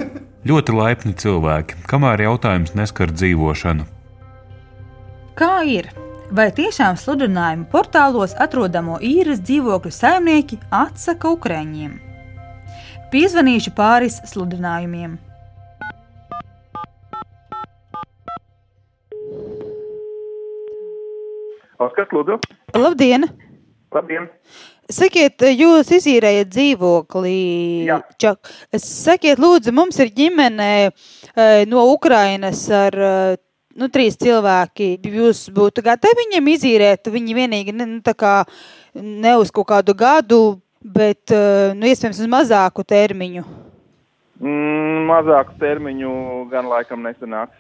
ļoti 0.48 0.78
laipni 0.78 1.12
cilvēki, 1.12 1.84
kamēr 1.92 2.24
jautājums 2.24 2.72
neskar 2.78 3.12
dzīvošanu. 3.12 3.84
Kā 5.36 5.58
ir? 5.68 5.92
vai 6.32 6.48
tiešām 6.56 6.96
sludinājumu 6.96 7.66
portālos 7.72 8.32
atrodamo 8.40 8.96
īres 9.04 9.42
dzīvokļu 9.44 9.92
saimnieki 9.92 10.58
atsaka 10.72 11.28
Ukraiņiem. 11.34 11.98
Piezvanīšu 13.12 13.74
pāris 13.76 14.16
sludinājumiem. 14.30 15.18
Oskars, 21.82 22.12
lūdzu. 22.14 22.38
Labdien! 22.78 23.28
Labdien! 23.92 24.30
Sakiet, 24.92 25.44
jūs 25.52 25.90
izīrējat 25.98 26.50
dzīvoklī. 26.52 27.36
Sakiet, 28.80 29.40
lūdzu, 29.40 29.72
mums 29.76 30.00
ir 30.00 30.12
ģimene 30.16 30.72
eh, 30.88 31.64
no 31.68 31.84
Ukrainas 31.92 32.64
ar 32.72 32.96
eh, 32.96 33.40
nu, 33.78 33.88
trīs 33.92 34.18
cilvēki. 34.20 34.94
Jūs 35.06 35.46
būtu 35.54 35.84
gatavi 35.84 36.24
viņiem 36.24 36.52
izīrēt, 36.54 37.10
viņi 37.12 37.38
vienīgi 37.38 37.74
ne, 37.76 37.88
nu, 37.96 38.14
kā, 38.18 38.42
ne 38.94 39.34
uz 39.40 39.52
kaut 39.54 39.70
kādu 39.72 39.96
gadu, 39.98 40.42
bet 40.82 41.32
eh, 41.34 41.72
nu, 41.76 41.88
iespējams 41.88 42.22
uz 42.22 42.30
mazāku 42.30 42.84
termiņu. 42.86 43.44
Mm, 44.42 45.04
mazāku 45.10 45.54
termiņu 45.60 46.14
gan 46.50 46.70
laikam 46.70 47.04
nesanāks. 47.06 47.58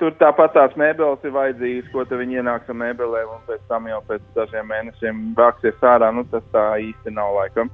Tur 0.00 0.10
tāpat 0.18 0.56
tās 0.56 0.72
mēbeles 0.74 1.22
ir 1.22 1.30
vajadzīgas, 1.36 1.90
ko 1.92 2.02
viņi 2.02 2.40
ienāks 2.40 2.70
ar 2.72 2.78
mēbelēm, 2.80 3.28
un 3.36 3.44
pēc 3.46 3.60
tam 3.70 3.86
jau 3.86 4.00
pēc 4.08 4.24
dažiem 4.34 4.66
mēnešiem 4.66 5.20
vāksies 5.38 5.84
ārā. 5.86 6.08
Nu, 6.14 6.24
tas 6.32 6.42
tā 6.50 6.64
īsti 6.82 7.14
nav 7.14 7.36
laikam. 7.36 7.70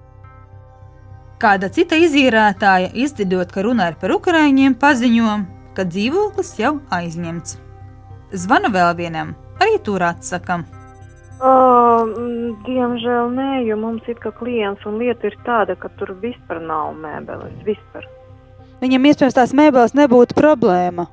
Kāda 1.40 1.70
cita 1.72 1.96
izīrētāja, 1.96 2.92
izdzirdot, 2.92 3.48
ka 3.52 3.64
runa 3.64 3.88
ir 3.90 3.96
par 4.00 4.12
ukrāņiem, 4.18 4.76
paziņo, 4.80 5.32
ka 5.77 5.85
dzīvoklis 5.87 6.55
jau 6.59 6.75
aizņemts. 6.93 7.57
Zvanu 8.35 8.69
vēl 8.73 8.93
vienam, 8.97 9.33
arī 9.61 9.79
tur 9.85 10.03
atsakam. 10.05 10.65
Uh, 11.39 12.03
diemžēl 12.65 13.29
nē, 13.31 13.51
jo 13.63 13.77
mums 13.79 14.07
ir 14.11 14.17
kā 14.19 14.33
klients, 14.35 14.83
un 14.89 14.97
lieta 14.99 15.29
ir 15.29 15.37
tāda, 15.45 15.77
ka 15.79 15.87
tur 15.99 16.11
vispār 16.19 16.59
nav 16.59 16.91
mēbeles. 16.99 17.53
Vispār. 17.63 18.09
Viņam 18.83 19.07
iespējams 19.07 19.37
tās 19.37 19.55
mēbeles 19.55 19.95
nebūtu 19.95 20.35
problēma. 20.35 21.07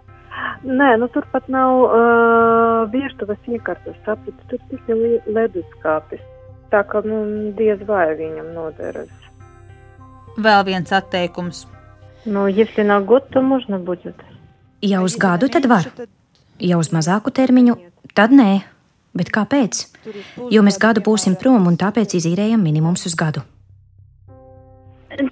Nē, 0.67 0.97
nu 0.99 1.07
tur 1.15 1.29
pat 1.31 1.47
nav 1.53 1.79
uh, 1.85 2.91
virtuves 2.91 3.39
iekārtas, 3.47 3.95
sapratu, 4.03 4.51
tur 4.51 4.63
tikai 4.73 5.21
leduskapis. 5.31 6.27
Tā 6.75 6.83
kā 6.91 7.05
nu, 7.07 7.23
diez 7.55 7.79
vai 7.87 8.11
viņam 8.19 8.51
noderas. 8.57 9.13
Vēl 10.37 10.67
viens 10.67 10.91
atteikums. 10.93 11.69
Nu, 12.27 12.49
если 12.49 12.83
на 12.83 13.01
год, 13.01 13.29
то 13.31 13.41
можно 13.41 13.79
будет. 13.79 14.17
Ja 14.82 15.02
uz 15.06 15.16
gadu, 15.20 15.50
tad 15.52 15.68
var. 15.70 15.88
Ja 16.62 16.78
uz 16.82 16.92
mazāku 16.94 17.34
termiņu, 17.34 17.78
tad 18.18 18.34
nē. 18.34 18.52
Bet 19.18 19.30
kāpēc? 19.34 19.86
Jo 20.52 20.62
mēs 20.64 20.78
gadu 20.80 21.04
būsim 21.04 21.36
prom 21.40 21.66
un 21.68 21.76
tāpēc 21.78 22.16
izīrējam 22.20 22.62
minimums 22.64 23.04
uz 23.10 23.16
gadu. 23.20 23.44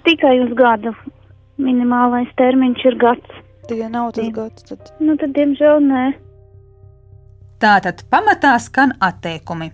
Tikai 0.04 0.36
uz 0.44 0.52
gadu. 0.56 0.92
Minimālais 1.60 2.28
termiņš 2.36 2.84
ir 2.90 2.98
gads 3.00 3.40
ja 3.76 3.88
nav 3.88 4.12
tas 4.12 4.28
gads, 4.32 4.62
tad. 4.62 4.92
Nu, 5.00 5.16
tad, 5.16 5.34
diemžēl, 5.36 5.80
nē. 5.84 6.04
Tātad 7.60 8.04
pamatā 8.10 8.54
skan 8.62 8.94
atteikumi. 9.00 9.70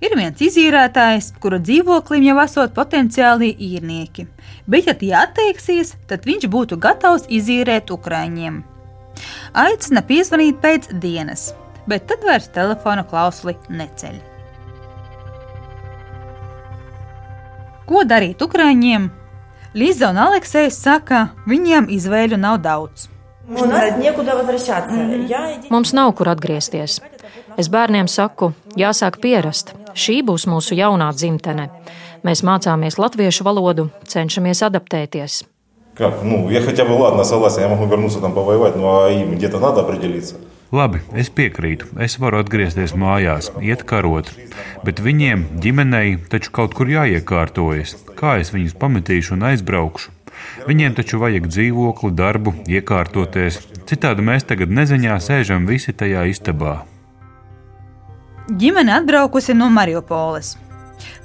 Ir 0.00 0.14
viens 0.16 0.40
izīrētājs, 0.40 1.34
kura 1.42 1.58
dzīvoklim 1.60 2.24
jau 2.24 2.38
esot 2.40 2.72
potenciāli 2.76 3.50
īrnieki, 3.52 4.24
bet, 4.66 4.88
ja 4.88 4.94
tie 4.94 5.14
atteiksies, 5.18 5.94
tad 6.10 6.26
viņš 6.28 6.48
būtu 6.50 6.80
gatavs 6.80 7.28
izīrēt 7.28 7.92
Ukrāņiem. 7.94 8.62
Aicina 9.54 10.02
piezvanīt 10.06 10.60
pēc 10.62 10.90
dienas, 11.02 11.50
bet 11.90 12.08
tad 12.10 12.24
vairs 12.26 12.50
telefona 12.54 13.04
klausuli 13.04 13.56
neceļ. 13.68 14.20
Ko 17.90 18.04
darīt 18.06 18.42
Ukrāņiem, 18.44 19.10
Līza 19.70 20.08
un 20.10 20.16
Aleksējs 20.18 20.80
saka, 20.82 21.28
viņiem 21.46 21.86
izvēļu 21.94 22.34
nav 22.42 22.56
daudz. 22.64 23.04
Mums 25.70 25.92
nav 25.94 26.10
kur 26.18 26.30
atgriezties. 26.32 26.96
Es 27.58 27.70
bērniem 27.70 28.08
saku, 28.10 28.50
jāsāk 28.78 29.20
pierast. 29.22 29.70
Šī 29.94 30.20
būs 30.26 30.48
mūsu 30.50 30.74
jaunā 30.74 31.12
dzimtene. 31.14 31.68
Mēs 32.23 32.41
mācāmies 32.41 32.97
latviešu 32.97 33.45
valodu, 33.45 33.89
cenšamies 34.07 34.63
adaptēties. 34.65 35.43
Как? 35.95 36.23
Ну, 36.23 36.49
я 36.49 36.61
хотя 36.61 36.83
бы, 36.83 36.91
ладно, 36.91 37.23
согласен, 37.23 37.61
я 37.61 37.69
могу 37.69 37.85
вернуться 37.85 38.19
там 38.19 38.33
повоевать, 38.33 38.75
но 38.75 39.05
а 39.05 39.09
им 39.09 39.35
где-то 39.35 39.59
надо 39.59 39.81
определиться. 39.81 40.35
Labi, 40.71 40.99
es 41.13 41.29
piekrītu. 41.29 41.87
Es 42.01 42.17
varu 42.19 42.41
atgriezties 42.41 42.95
mājās, 42.97 43.51
iet 43.61 43.85
karot, 43.87 44.31
bet 44.83 44.99
viņiem, 44.99 45.45
ģimenei, 45.61 46.17
taču 46.31 46.51
kaut 46.51 46.73
kur 46.75 46.89
jāiekārtojas. 46.89 47.93
Kā 48.17 48.39
es 48.41 48.51
viņus 48.51 48.75
pametīšu 48.81 49.37
un 49.37 49.45
aizbraukšu? 49.51 50.11
Viņiem 50.67 50.97
taču 50.97 51.21
vajag 51.21 51.47
dzīvokli, 51.47 52.11
darbu, 52.17 52.55
iekārtoties. 52.67 53.61
Citādi 53.87 54.25
mēs 54.25 54.43
tagad 54.49 54.73
neziņā 54.73 55.15
sēžam 55.21 55.69
visi 55.69 55.93
tajā 55.93 56.25
istabā. 56.33 56.81
Ģimene 58.49 58.97
atbraukusi 58.99 59.55
no 59.57 59.69
Mariupoles. 59.73 60.55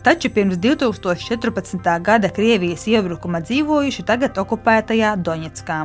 Taču 0.02 0.30
pirms 0.32 0.56
2014. 0.56 2.00
gada 2.00 2.28
Krievijas 2.28 2.86
iebrukuma 2.88 3.40
dzīvojuši 3.44 4.04
tagad 4.08 4.38
okupētajā 4.40 5.16
Doņetskā. 5.16 5.80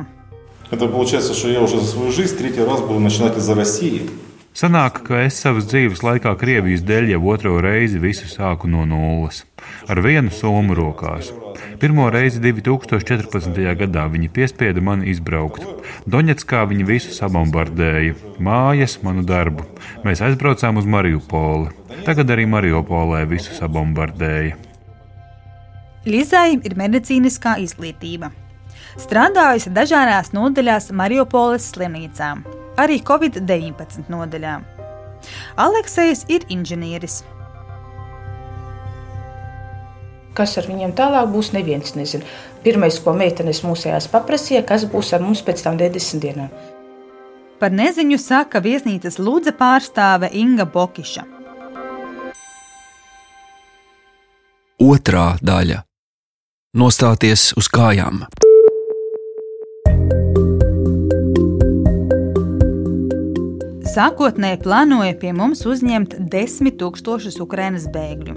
Это 0.70 0.88
получается, 0.88 1.34
что 1.34 1.48
я 1.48 1.60
уже 1.60 1.78
за 1.78 1.86
свою 1.86 2.10
жизнь 2.12 2.36
третий 2.36 2.64
раз 2.64 2.80
буду 2.80 2.98
начинать 2.98 3.36
из-за 3.36 3.54
России. 3.54 4.10
Sanāk, 4.51 4.97
ka 5.07 5.21
es 5.23 5.37
savas 5.39 5.63
dzīves 5.71 6.01
laikā 6.03 6.33
Krievijas 6.39 6.81
dēļ 6.83 7.13
jau 7.13 7.21
otro 7.31 7.53
reizi 7.63 8.01
visu 8.03 8.27
sāku 8.27 8.67
no 8.67 8.83
nulles, 8.83 9.45
ar 9.87 10.01
vienu 10.03 10.33
somu 10.35 10.75
rokās. 10.75 11.29
Pirmo 11.79 12.09
reizi 12.11 12.41
2014. 12.43 13.55
gadā 13.79 14.03
viņi 14.11 14.27
piespieda 14.35 14.83
mani 14.83 15.07
izbraukt. 15.13 15.63
Doņetskā 16.03 16.65
viņi 16.67 16.89
visu 16.89 17.15
sabombardēja- 17.15 18.17
mājas, 18.47 18.99
manu 19.03 19.23
darbu. 19.23 19.63
Mēs 20.03 20.19
aizbraucām 20.19 20.77
uz 20.77 20.85
Mariupoli. 20.85 21.71
Tagad 22.03 22.27
arī 22.27 22.45
Mariupolē 22.45 23.25
visu 23.25 23.55
sabombardēja. 23.55 24.55
Lizai 26.05 26.59
ir 26.59 26.75
medicīniskā 26.75 27.55
izglītība 27.63 28.31
strādājusi 28.99 29.71
dažādās 29.71 30.33
nodaļās 30.35 30.91
Mariupoles 30.91 31.71
slimnīcā, 31.71 32.33
arī 32.81 32.99
Covid-19 33.05 34.09
nodaļā. 34.11 34.55
Aleksējs 35.61 36.25
ir 36.33 36.45
inženieris. 36.49 37.21
Kas 40.37 40.55
ar 40.57 40.67
viņiem 40.69 40.93
tālāk 40.95 41.27
būs, 41.33 41.51
neviens 41.55 41.95
nezina. 41.97 42.25
Pirmais, 42.63 42.99
ko 43.03 43.13
meitenes 43.17 43.63
mūsējās 43.65 44.07
paprasīja, 44.13 44.63
kas 44.67 44.85
būs 44.87 45.11
ar 45.15 45.23
mums 45.25 45.41
pēc 45.43 45.65
tam 45.65 45.79
90 45.81 46.23
dienām. 46.23 46.51
Par 47.61 47.73
neziņu 47.75 48.17
saka 48.17 48.61
viesnīcas 48.63 49.19
lūdza 49.21 49.53
pārstāve 49.57 50.31
Inga 50.33 50.65
Bokiša. 50.65 51.27
Otrā 54.81 55.35
daļa- 55.45 55.83
nostāties 56.81 57.51
uz 57.57 57.67
kājām. 57.69 58.25
Sākotnēji 64.01 64.57
plānoja 64.63 65.13
pie 65.21 65.29
mums 65.37 65.59
uzņemt 65.69 66.15
desmit 66.31 66.79
tūkstošus 66.79 67.35
Ukrainas 67.43 67.83
bēgļu. 67.93 68.33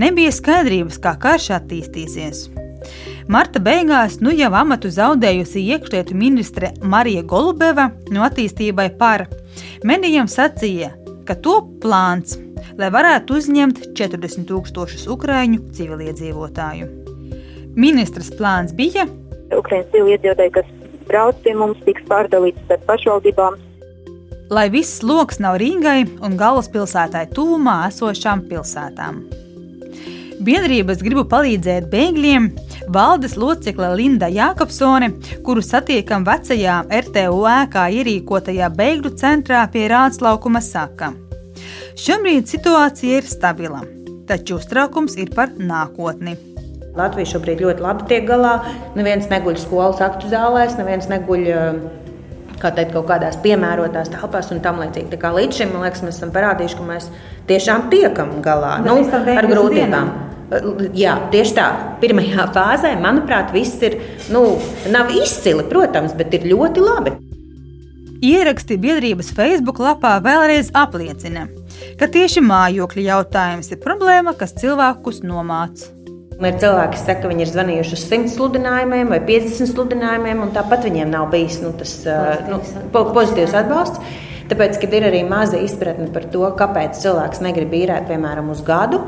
Nebija 0.00 0.30
skaidrības, 0.32 0.96
kā 1.02 1.10
karš 1.20 1.50
attīstīsies. 1.58 2.38
Marta 3.28 3.60
beigās 3.60 4.14
nu 4.24 4.30
jau 4.32 4.48
amatu 4.56 4.88
zaudējusi 4.94 5.60
iekšlietu 5.74 6.16
ministre 6.16 6.70
Marija 6.94 7.20
Golubeva 7.28 7.90
no 8.14 8.22
attīstībai 8.24 8.86
par 9.02 9.26
medijiem 9.84 10.30
sacīja, 10.30 10.88
ka 11.28 11.36
top 11.44 11.68
plāns, 11.82 12.38
lai 12.80 12.88
varētu 12.94 13.36
uzņemt 13.42 13.82
40 13.98 14.46
tūkstošus 14.48 15.04
ukrāņu 15.12 15.66
civiliedzīvotāju. 15.76 16.88
Ministras 17.76 18.32
plāns 18.38 18.72
bija 18.78 19.04
Ukraiņas 19.52 19.92
civiliedzīvotāji, 19.92 20.54
kas 20.56 20.72
brauc 21.10 21.44
pie 21.44 21.52
mums, 21.60 21.84
tiks 21.84 22.08
pārdalīts 22.08 22.64
starp 22.70 22.88
pašvaldībām 22.88 23.60
lai 24.52 24.68
viss 24.70 25.00
lokus 25.02 25.40
nav 25.40 25.56
Rīgai 25.60 26.02
un 26.24 26.36
galvaspilsētai 26.40 27.28
tuvumā 27.32 27.86
esošām 27.88 28.44
pilsētām. 28.50 29.22
Biedrības 30.42 31.00
gribu 31.06 31.22
palīdzēt 31.30 31.86
bēgļiem 31.92 32.48
valdes 32.92 33.36
locekle 33.38 33.92
Linda 33.96 34.28
Jākopsone, 34.32 35.12
kuru 35.46 35.62
satiekam 35.64 36.26
vecajā 36.26 36.80
RTU 36.98 37.44
ēkā 37.48 37.86
ierīkotajā 38.00 38.68
bēgļu 38.76 39.14
centrā 39.22 39.62
pie 39.72 39.86
Rātslaukuma 39.92 40.60
saka. 40.64 41.12
Šobrīd 42.02 42.50
situācija 42.50 43.22
ir 43.22 43.28
stabila, 43.28 43.84
taču 44.28 44.58
uztraukums 44.58 45.16
ir 45.22 45.30
par 45.36 45.54
nākotni. 45.56 46.36
Latvija 46.98 47.36
šobrīd 47.36 47.62
ļoti 47.64 47.86
labi 47.86 48.08
tiek 48.10 48.26
galā. 48.28 48.58
Neviens 48.98 49.30
neguļ 49.30 49.56
skolas 49.62 50.02
aktu 50.04 50.28
zālēs, 50.32 50.74
neviens 50.76 51.08
neguļ 51.08 51.46
kā 52.62 52.72
teikt, 52.74 52.94
kaut 52.96 53.08
kādās 53.10 53.38
piemērotās 53.44 54.12
telpās 54.12 54.50
un 54.54 54.62
tam 54.64 54.80
līdzīgi. 54.82 55.10
Tā 55.12 55.20
kā 55.20 55.32
līdz 55.34 55.62
šim 55.62 55.74
liekas, 55.82 56.04
mēs 56.06 56.18
esam 56.20 56.32
parādījuši, 56.34 56.78
ka 56.78 56.86
mēs 56.88 57.08
tiešām 57.50 57.88
tiekam 57.92 58.36
galā 58.44 58.76
nu, 58.84 59.00
ar 59.36 59.48
grūtībām. 59.50 60.12
Jā, 60.96 61.16
tieši 61.32 61.54
tā. 61.56 61.66
Pirmajā 62.02 62.44
fāzē, 62.52 62.92
manuprāt, 63.00 63.54
viss 63.54 63.80
ir, 63.86 63.96
nu, 64.34 64.44
nav 64.92 65.12
izcili, 65.16 65.64
protams, 65.70 66.12
bet 66.18 66.34
ir 66.36 66.44
ļoti 66.50 66.84
labi. 66.84 67.14
Ieraksti 68.22 68.76
biedrības 68.78 69.32
Facebook 69.34 69.80
lapā 69.82 70.12
vēlreiz 70.22 70.68
apliecina, 70.78 71.48
ka 71.98 72.06
tieši 72.06 72.44
mājokļa 72.44 73.08
jautājums 73.08 73.72
ir 73.72 73.80
problēma, 73.82 74.36
kas 74.38 74.54
cilvēkus 74.60 75.24
nomāca. 75.26 76.01
Ir 76.42 76.56
cilvēki, 76.58 76.96
kas 76.96 77.04
saka, 77.06 77.20
ka 77.22 77.30
viņi 77.30 77.44
ir 77.44 77.50
zvanījuši 77.52 77.96
uz 77.96 78.04
100 78.08 78.32
sludinājumiem 78.32 79.12
vai 79.12 79.20
50 79.28 79.70
sludinājumiem, 79.70 80.42
un 80.42 80.52
tāpat 80.54 80.88
viņiem 80.88 81.12
nav 81.12 81.28
bijis 81.34 81.60
nu, 81.62 81.70
tas 81.78 81.92
pozitīvs, 82.02 82.72
nu, 82.88 83.04
pozitīvs 83.14 83.56
atbalsts. 83.60 84.18
Tāpēc, 84.50 84.80
kad 84.82 84.96
ir 84.98 85.06
arī 85.08 85.22
maza 85.24 85.60
izpratne 85.62 86.08
par 86.12 86.26
to, 86.32 86.42
kāpēc 86.58 86.98
cilvēks 87.00 87.40
negrib 87.44 87.72
īrēt, 87.78 88.08
piemēram, 88.10 88.50
uz 88.52 88.60
gadu, 88.66 89.00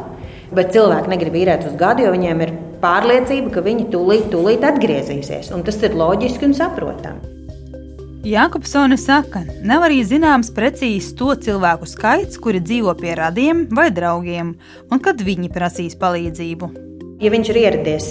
bet 0.54 0.72
cilvēki 0.76 1.10
negrib 1.10 1.37
īrēt 1.42 1.66
uz 1.68 1.74
gadu, 1.80 2.06
jo 2.06 2.14
viņiem 2.14 2.46
ir 2.46 2.54
pārliecība, 2.84 3.50
ka 3.56 3.64
viņi 3.66 3.90
tūlīt, 3.92 4.30
tūlīt 4.32 4.64
atgriezīsies. 4.64 5.50
Un 5.56 5.66
tas 5.66 5.80
ir 5.82 5.96
loģiski 5.98 6.48
un 6.48 6.56
saprotami. 6.56 7.32
Jākopsone 8.24 8.96
saka, 8.96 9.42
nav 9.68 9.84
arī 9.84 9.98
zināms 10.08 10.48
precīzi 10.56 11.12
to 11.18 11.34
cilvēku 11.44 11.84
skaits, 11.90 12.40
kuri 12.40 12.62
dzīvo 12.64 12.94
pie 12.96 13.18
radiem 13.20 13.66
vai 13.68 13.90
draugiem, 13.92 14.54
un 14.88 15.04
kad 15.04 15.20
viņi 15.20 15.52
prasīs 15.52 15.98
palīdzību. 16.00 16.93
Ja 17.22 17.31
viņš 17.31 17.50
ir 17.53 17.59
ieradies, 17.61 18.07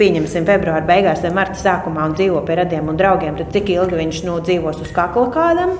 pieņemsim, 0.00 0.46
februāra 0.48 0.86
beigās 0.88 1.20
vai 1.24 1.32
marta 1.36 1.58
sākumā 1.60 2.06
un 2.08 2.14
dzīvo 2.16 2.40
pie 2.48 2.56
radiem 2.62 2.88
un 2.88 2.96
draugiem, 2.96 3.36
tad 3.36 3.52
cik 3.52 3.74
ilgi 3.74 3.98
viņš 3.98 4.20
nu, 4.24 4.38
dzīvos 4.44 4.80
uz 4.86 4.92
kakla 4.96 5.26
kādam? 5.34 5.74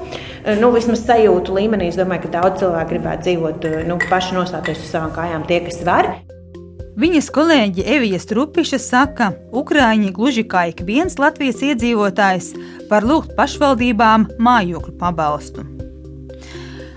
Nu, 0.61 0.69
vismaz 0.75 1.07
sajūtu 1.07 1.57
līmenī, 1.57 1.89
es 1.89 1.99
domāju, 1.99 2.27
ka 2.27 2.35
daudz 2.37 2.61
cilvēku 2.61 2.93
gribētu 2.93 3.25
dzīvot, 3.25 3.69
nu, 3.89 3.97
paši 4.11 4.37
nostāties 4.37 4.85
uz 4.85 4.93
savām 4.93 5.15
kājām, 5.17 5.49
tie, 5.49 5.63
kas 5.65 5.81
var. 5.89 6.11
Viņas 6.99 7.29
kolēģi 7.31 7.85
Evija 7.95 8.19
Strupiša 8.19 8.81
saka, 8.83 9.31
ka 9.31 9.59
Ukrāņi, 9.61 10.11
gluži 10.17 10.43
kā 10.51 10.67
ik 10.73 10.83
viens 10.85 11.15
Latvijas 11.21 11.63
iedzīvotājs, 11.63 12.49
var 12.91 13.07
lūgt 13.07 13.37
pašvaldībām 13.39 14.27
mājokļu 14.43 14.97
pabalstu. 14.99 15.63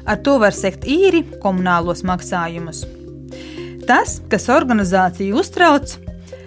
Ar 0.10 0.18
to 0.26 0.40
var 0.42 0.58
sekt 0.58 0.90
īri 0.90 1.22
komunālos 1.44 2.02
maksājumus. 2.02 2.82
Tas, 3.92 4.22
kas 4.32 4.46
organizāciju 4.48 5.36
uztrauc, 5.42 5.98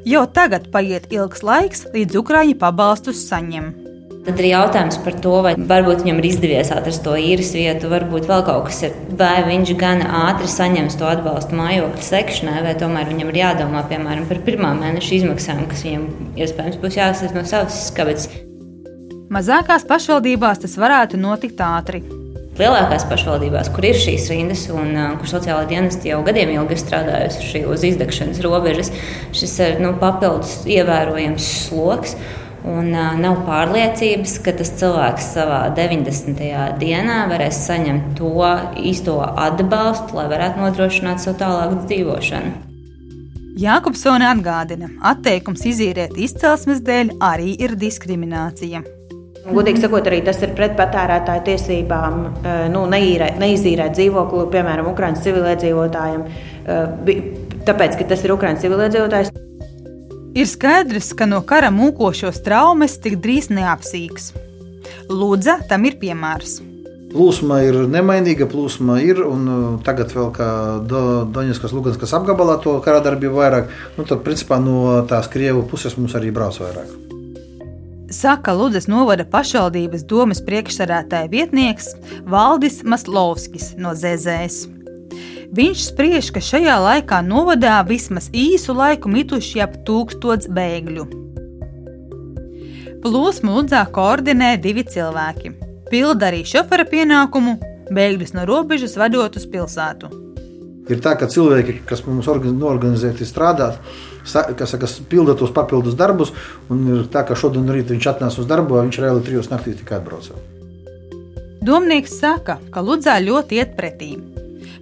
jau 0.08 0.22
tagad 0.32 0.70
paiet 0.72 1.10
ilgs 1.12 1.42
laiks, 1.44 1.82
līdz 1.92 2.16
Ukrāņi 2.22 2.54
pabalstus 2.56 3.20
saņem. 3.28 3.66
Tad 4.24 4.40
ir 4.40 4.48
jautājums 4.48 4.96
par 5.04 5.18
to, 5.20 5.34
vai 5.44 5.52
varbūt 5.52 6.06
viņam 6.06 6.22
ir 6.22 6.28
izdevies 6.30 6.70
atrast 6.72 7.04
to 7.04 7.12
īres 7.20 7.52
vietu, 7.52 7.90
varbūt 7.92 8.24
vēl 8.30 8.46
kaut 8.48 8.70
kas 8.70 8.80
ir. 8.88 8.96
Vai 9.20 9.44
viņš 9.44 9.74
gan 9.76 10.00
ātri 10.22 10.48
saņems 10.48 10.96
to 10.96 11.10
atbalstu 11.10 11.60
mājokļa 11.60 12.08
sekšanai, 12.08 12.64
vai 12.64 12.74
tomēr 12.80 13.12
viņam 13.12 13.34
ir 13.34 13.40
jādomā 13.42 13.84
piemēram 13.92 14.24
par 14.32 14.40
pirmā 14.48 14.72
mēneša 14.80 15.16
izmaksām, 15.20 15.64
kas 15.68 15.84
viņam 15.84 16.08
iespējams 16.40 16.80
būs 16.80 17.00
jāsaka 17.02 17.36
no 17.36 17.44
savas 17.52 17.76
skavas. 17.90 18.30
Mazākās 19.36 19.84
pašvaldībās 19.92 20.64
tas 20.64 20.80
varētu 20.80 21.20
notikt 21.20 21.60
ātri. 21.60 22.06
Lielākās 22.54 23.02
pašvaldībās, 23.10 23.66
kur 23.74 23.82
ir 23.88 23.96
šīs 23.98 24.28
rindas 24.30 24.68
un 24.70 24.92
uh, 24.94 25.08
kur 25.18 25.26
sociālai 25.26 25.66
dienesti 25.72 26.12
jau 26.12 26.20
gadiem 26.22 26.52
ilgi 26.54 26.78
strādājuši 26.78 27.64
uz 27.66 27.82
izdegšanas 27.88 28.38
robežas, 28.46 28.92
šis 29.34 29.54
ir 29.64 29.82
nu, 29.82 29.90
papildus 29.98 30.60
ievērojams 30.70 31.48
sloks. 31.64 32.14
Un 32.64 32.94
uh, 32.94 33.10
nav 33.18 33.42
pārliecības, 33.48 34.38
ka 34.46 34.54
tas 34.56 34.70
cilvēks 34.78 35.32
savā 35.34 35.58
90. 35.74 36.38
dienā 36.78 37.18
varēs 37.28 37.58
saņemt 37.66 38.14
to 38.22 38.30
īsto 38.78 39.18
atbalstu, 39.18 40.14
lai 40.20 40.30
varētu 40.30 40.62
nodrošināt 40.62 41.26
savu 41.26 41.40
tālāku 41.42 41.82
dzīvošanu. 41.90 42.54
Jākopsone 43.58 44.30
atgādina, 44.30 44.94
atteikums 45.02 45.66
izīrēt 45.74 46.14
izcelsmes 46.22 46.86
dēļ 46.86 47.16
arī 47.22 47.58
ir 47.58 47.74
diskriminācija. 47.82 48.86
Godīgi 49.44 49.82
sakot, 49.82 50.06
arī 50.08 50.22
tas 50.24 50.38
ir 50.40 50.54
pret 50.56 50.72
patērētāju 50.78 51.42
tiesībām 51.44 52.20
eh, 52.24 52.60
nu, 52.72 52.86
neīrēt, 52.88 53.36
neizīrēt 53.42 53.92
dzīvokli, 53.98 54.46
piemēram, 54.54 54.88
Ukraiņas 54.94 55.24
civiliedzīvotājiem, 55.26 56.22
eh, 56.64 57.18
tāpēc, 57.68 57.98
ka 58.00 58.06
tas 58.14 58.24
ir 58.24 58.32
Ukraiņas 58.38 58.64
civiliedzīvotājs. 58.64 59.32
Ir 60.34 60.48
skaidrs, 60.50 61.12
ka 61.14 61.28
no 61.30 61.42
kara 61.46 61.68
mūkošos 61.70 62.40
traumas 62.46 62.96
tik 63.02 63.20
drīz 63.22 63.52
neapsīks. 63.52 64.32
Lūdza 65.12 65.60
tam 65.68 65.84
ir 65.86 66.00
piemērs. 66.00 66.62
Plūsma 67.12 67.60
ir 67.62 67.78
nemainīga, 67.86 68.48
plūsma 68.50 68.96
ir. 69.04 69.20
Uh, 69.22 69.76
tagad 69.86 70.10
vēl 70.16 70.32
kā 70.34 70.48
Do, 70.90 71.22
Doņetskas, 71.30 71.76
Luganskas 71.76 72.16
apgabalā 72.18 72.58
to 72.64 72.74
kara 72.82 73.04
darbību 73.04 73.38
vairāk. 73.38 73.70
Nu, 74.00 74.08
tad, 74.08 74.24
principā, 74.26 74.58
no 74.58 75.04
tās 75.06 75.30
Krievu 75.30 75.62
puses 75.70 75.94
mums 76.00 76.18
arī 76.18 76.34
brauc 76.34 76.58
vairāk 76.58 77.03
saka 78.14 78.54
Ludas 78.54 78.86
novada 78.90 79.26
pašvaldības 79.26 80.06
domas 80.10 80.40
priekšsarētāja 80.46 81.30
vietnieks 81.32 81.90
Valdis 82.30 82.82
Maslovskis 82.86 83.72
no 83.80 83.94
ZZS. 83.98 84.70
Viņš 85.54 85.82
spriež, 85.90 86.30
ka 86.34 86.42
šajā 86.42 86.74
laikā 86.82 87.20
novadā 87.26 87.76
vismaz 87.86 88.30
īsu 88.34 88.74
laiku 88.74 89.10
mituši 89.12 89.62
ap 89.62 89.76
tūkstots 89.86 90.48
bēgļu. 90.50 91.04
Plūsmu 93.04 93.58
Ludzā 93.58 93.84
koordinē 93.94 94.54
divi 94.64 94.82
cilvēki. 94.88 95.52
Pilda 95.90 96.30
arī 96.30 96.40
šofera 96.48 96.86
pienākumu, 96.88 97.58
bēgļus 97.92 98.34
no 98.34 98.46
robežas 98.48 98.96
vadot 98.98 99.36
uz 99.36 99.44
pilsētu. 99.50 100.08
Ir 100.88 101.00
tā, 101.04 101.14
ka 101.20 101.28
cilvēki, 101.30 101.82
kas 101.88 102.02
mums 102.08 102.26
organizēti 102.28 103.28
strādāt, 103.28 103.78
kas 104.24 104.98
pilda 105.08 105.36
tos 105.38 105.52
papildus 105.54 105.96
darbus. 105.98 106.32
Un 106.72 106.84
ir 106.88 107.06
tā, 107.12 107.24
ka 107.28 107.36
šodien 107.38 107.68
rīt 107.70 107.92
viņš 107.92 108.10
atnāca 108.14 108.40
uz 108.42 108.50
darbu, 108.50 108.80
viņš 108.80 109.00
reāli 109.04 109.24
trijos 109.24 109.50
naktīs 109.52 109.80
tikai 109.80 110.00
atbrauca. 110.00 110.38
Domnieks 111.64 112.18
saka, 112.20 112.58
ka 112.72 112.82
Ludzā 112.84 113.16
ļoti 113.24 113.56
iet 113.56 113.76
pretī. 113.78 114.10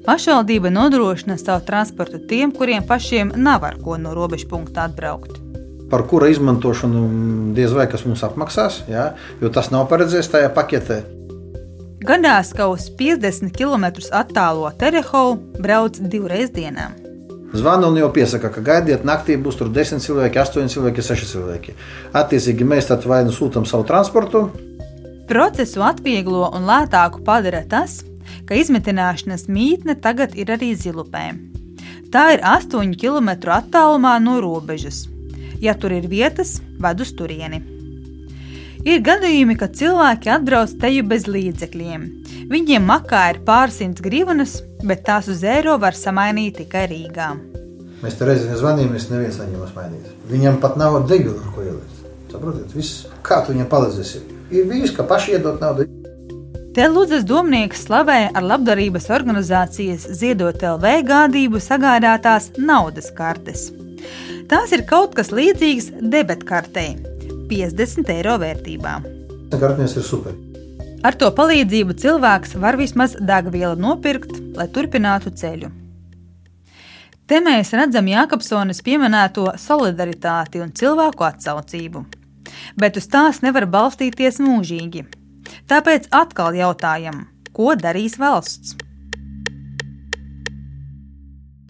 Pašvaldība 0.02 0.70
nodrošina 0.74 1.37
savu 1.38 1.62
transportu 1.66 2.18
tiem, 2.18 2.50
kuriem 2.50 2.83
pašiem 2.83 3.31
nav 3.38 3.62
ar 3.68 3.76
ko 3.78 3.94
no 4.02 4.16
robežu 4.16 4.48
punkta 4.50 4.88
atbraukt. 4.88 5.38
Par 5.92 6.02
kura 6.11 6.31
izmantošanu 6.33 7.02
diez 7.55 7.70
vai 7.76 7.87
kas 7.87 8.02
mums 8.09 8.24
apmaksās, 8.26 8.81
jā, 8.90 9.12
jo 9.38 9.52
tas 9.55 9.70
nav 9.70 9.87
paredzēts 9.92 10.33
tajā 10.33 10.50
paketē. 10.57 10.98
Gadās, 12.02 12.50
ka 12.50 12.66
uz 12.66 12.88
50 12.98 13.55
km 13.55 13.87
attālo 14.11 14.72
Terehovu 14.74 15.38
brauc 15.62 16.02
divreiz 16.02 16.50
dienā. 16.50 16.90
Zvana 17.52 17.88
un 17.88 17.98
jau 18.00 18.08
piesaka, 18.08 18.48
ka 18.48 18.62
gaidiet, 18.64 19.02
naktī 19.04 19.36
būs 19.36 19.58
tur 19.60 19.68
10 19.68 20.00
cilvēki, 20.00 20.40
8 20.40 20.70
cilvēki, 20.72 21.02
6 21.04 21.26
cilvēki. 21.34 21.74
Attiecīgi 22.16 22.64
mēs 22.64 22.88
tad 22.88 23.04
vai 23.04 23.20
nu 23.26 23.34
sūtām 23.34 23.66
savu 23.68 23.84
transportu. 23.88 24.46
Procesu 25.28 25.84
atvieglo 25.84 26.48
un 26.56 26.64
lētāku 26.68 27.20
padara 27.26 27.60
tas, 27.68 28.00
ka 28.48 28.56
izmitināšanas 28.56 29.50
mītne 29.52 29.98
tagad 30.00 30.32
ir 30.32 30.54
arī 30.56 30.72
zilupē. 30.72 31.26
Tā 32.12 32.24
ir 32.38 32.42
8 32.44 32.96
km 32.96 33.30
attālumā 33.52 34.16
no 34.24 34.40
robežas. 34.40 35.04
Ja 35.60 35.76
tur 35.76 35.92
ir 35.92 36.08
vietas, 36.08 36.56
ved 36.80 37.04
uz 37.04 37.12
turieni. 37.16 37.81
Ir 38.82 38.98
gadījumi, 39.06 39.54
kad 39.54 39.76
cilvēki 39.78 40.30
atbrauc 40.34 40.72
teju 40.82 41.04
bez 41.06 41.28
līdzekļiem. 41.30 42.06
Viņiem 42.50 42.82
makā 42.88 43.20
ir 43.30 43.38
pārsimts 43.46 44.02
grivnas, 44.02 44.56
bet 44.82 45.04
tās 45.06 45.28
uz 45.30 45.44
eiro 45.46 45.76
var 45.78 45.94
samainīt 45.94 46.58
tikai 46.58 46.88
Rīgā. 46.90 47.28
Mēs 48.02 48.16
te 48.18 48.26
reizē 48.26 48.56
zvanījām, 48.58 48.96
es 48.98 49.06
neviens 49.12 49.38
neņēmu 49.38 49.68
mainīt. 49.76 50.08
Viņam 50.32 50.58
pat 50.64 50.74
nav 50.80 50.98
degviela, 51.06 51.38
ar 51.44 51.52
ko 51.54 51.62
ielikt. 51.62 52.00
Saprotiet, 52.32 52.74
viss, 52.74 53.04
kā 53.22 53.44
tu 53.46 53.54
viņam 53.54 53.68
palīdzēsi. 53.70 54.24
Ir 54.50 54.66
bijis, 54.66 54.90
ka 54.96 55.06
paši 55.06 55.36
iedot 55.36 55.62
naudu. 55.62 55.86
Te 56.74 56.88
Lūdzes 56.88 57.22
domnieks 57.28 57.84
slavē 57.86 58.32
ar 58.34 58.42
labdarības 58.48 59.06
organizācijas 59.14 60.08
Ziedot 60.18 60.58
LV 60.64 60.96
gādību 61.06 61.62
sagādātās 61.62 62.50
naudas 62.58 63.12
kartes. 63.14 63.68
Tās 64.50 64.72
ir 64.74 64.82
kaut 64.88 65.14
kas 65.14 65.30
līdzīgs 65.30 65.92
debetkartei- 66.00 66.96
50 67.52 68.14
eiro 68.16 68.38
vērtībā. 68.40 68.96
Kartnes 69.60 69.98
ir 70.00 70.06
super. 70.06 70.34
Ar 71.02 71.16
to 71.18 71.28
palīdzību 71.34 71.96
cilvēks 71.98 72.56
var 72.62 72.78
vismaz 72.78 73.16
degvielu 73.18 73.76
nopirkt, 73.76 74.32
lai 74.56 74.68
turpinātu 74.72 75.32
ceļu. 75.34 75.70
Te 77.26 77.40
mēs 77.42 77.72
redzam 77.74 78.08
Jākapsonas 78.10 78.82
pieminēto 78.86 79.48
solidaritāti 79.58 80.62
un 80.62 80.72
cilvēku 80.78 81.26
atsaucību. 81.26 82.04
Bet 82.78 82.98
uz 83.00 83.08
tās 83.10 83.40
nevar 83.42 83.66
balstīties 83.70 84.40
mūžīgi. 84.42 85.04
Tāpēc 85.70 86.08
atkal 86.14 86.54
jautājam, 86.58 87.26
ko 87.52 87.74
darīs 87.78 88.18
valsts? 88.20 88.76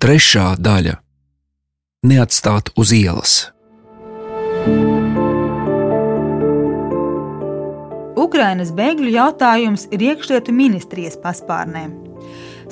Trešā 0.02 0.56
daļa- 0.58 0.98
neatstāt 2.10 2.72
uz 2.76 2.92
ielas. 2.92 3.51
Ukrainas 8.18 8.72
bēgļu 8.76 9.14
jautājums 9.14 9.86
ir 9.90 10.02
iekšlietu 10.12 10.52
ministrijas 10.52 11.16
paspārnē. 11.20 11.86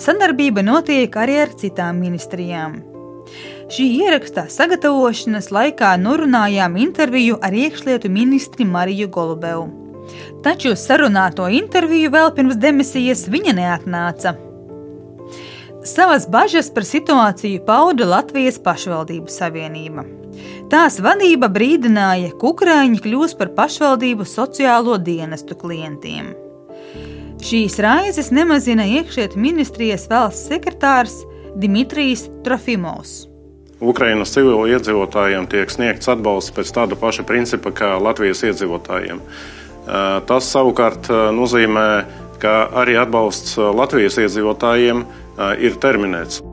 Sadarbība 0.01 0.65
notiek 0.65 1.17
arī 1.17 1.41
ar 1.45 1.55
citām 1.61 2.01
ministrijām. 2.01 2.81
Šī 3.71 3.87
ieraksta 4.03 4.49
sagatavošanas 4.51 5.51
laikā 5.55 5.95
norunājām 6.03 6.77
interviju 6.81 7.39
ar 7.41 7.55
iekšlietu 7.55 8.11
ministri 8.11 8.67
Mariju 8.67 9.09
Golubevu. 9.15 9.67
Taču 10.45 10.75
sarunāto 10.77 11.47
interviju 11.49 12.11
vēl 12.11 12.33
pirms 12.37 12.59
demisijas 12.61 13.29
viņa 13.31 13.57
neatnāca. 13.61 14.35
Savas 15.87 16.27
bažas 16.29 16.69
par 16.75 16.85
situāciju 16.85 17.63
pauda 17.65 18.09
Latvijas 18.11 18.59
pašvaldību 18.61 19.33
savienība. 19.33 20.20
Tās 20.71 21.01
vadība 21.03 21.49
brīdināja, 21.51 22.29
ka 22.39 22.47
Ukrāņi 22.53 23.01
kļūs 23.03 23.33
par 23.41 23.49
pašvaldību 23.57 24.23
sociālo 24.23 24.95
dienestu 25.03 25.57
klientiem. 25.59 26.29
Šīs 27.43 27.81
raizes 27.83 28.29
nemazina 28.31 28.85
iekšlietu 28.87 29.41
ministrijas 29.43 30.05
valsts 30.11 30.47
sekretārs 30.47 31.17
Dimitrijs 31.59 32.29
Trofimovs. 32.47 33.25
Ukrainas 33.83 34.31
civilu 34.37 34.69
iedzīvotājiem 34.71 35.49
tiek 35.51 35.75
sniegts 35.75 36.13
atbalsts 36.13 36.55
pēc 36.55 36.71
tāda 36.77 37.01
paša 37.01 37.27
principa 37.27 37.75
kā 37.75 37.91
Latvijas 37.99 38.45
iedzīvotājiem. 38.47 39.25
Tas 40.31 40.53
savukārt 40.55 41.11
nozīmē, 41.35 41.89
ka 42.39 42.55
arī 42.85 42.95
atbalsts 43.01 43.59
Latvijas 43.59 44.21
iedzīvotājiem 44.23 45.03
ir 45.67 45.83
terminēts. 45.83 46.45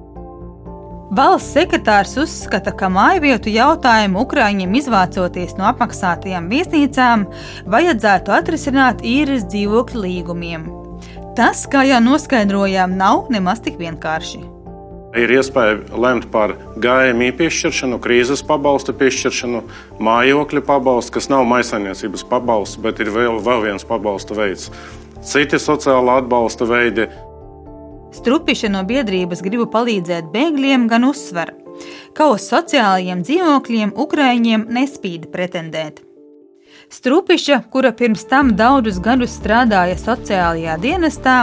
Valsts 1.17 1.55
sekretārs 1.55 2.11
uzskata, 2.21 2.69
ka 2.77 2.91
mājvietu 2.93 3.49
jautājumu 3.49 4.21
Ukrāņiem 4.21 4.75
izvācoties 4.77 5.55
no 5.57 5.65
apmaksātajām 5.71 6.45
viesnīcām, 6.51 7.23
vajadzētu 7.73 8.35
atrisināt 8.35 9.01
īres 9.01 9.47
dzīvokļu 9.49 10.03
līgumiem. 10.03 10.67
Tas, 11.39 11.63
kā 11.71 11.87
jau 11.89 12.03
noskaidrojām, 12.05 12.93
nav 12.99 13.31
nemaz 13.33 13.63
tik 13.65 13.79
vienkārši. 13.81 14.43
Ir 15.17 15.33
iespēja 15.39 15.97
lemt 15.97 16.27
par 16.29 16.53
GMI 16.77 17.31
piešķiršanu, 17.39 17.97
krīzes 18.03 18.45
pabalstu 18.45 18.93
piešķiršanu, 18.99 19.63
mājokļu 19.97 20.65
pabalstu, 20.69 21.15
kas 21.17 21.31
nav 21.33 21.47
maisainiecības 21.49 22.27
pabalsts, 22.29 22.77
bet 22.83 23.01
ir 23.01 23.09
vēl, 23.15 23.41
vēl 23.41 23.65
viens 23.71 23.87
pabalsta 23.89 24.37
veids. 24.37 24.69
Citi 25.25 25.57
sociāla 25.57 26.19
atbalsta 26.21 26.67
veidi 26.69 27.07
Strupiša 28.15 28.71
no 28.71 28.83
biedrības 28.87 29.43
gribu 29.43 29.67
palīdzēt 29.71 30.29
bēgļiem 30.33 30.87
gan 30.91 31.07
uzsver, 31.07 31.53
ka 32.15 32.29
uz 32.33 32.47
sociālajiem 32.47 33.23
dzīvokļiem 33.27 33.95
Ukraiņiem 33.99 34.67
nespīd 34.77 35.27
pretendēt. 35.33 36.03
Strupiša, 36.89 37.59
kura 37.71 37.91
pirms 37.91 38.23
tam 38.31 38.53
daudzus 38.55 39.01
gadus 39.03 39.33
strādāja 39.35 39.97
sociālajā 39.99 40.77
dienestā, 40.79 41.35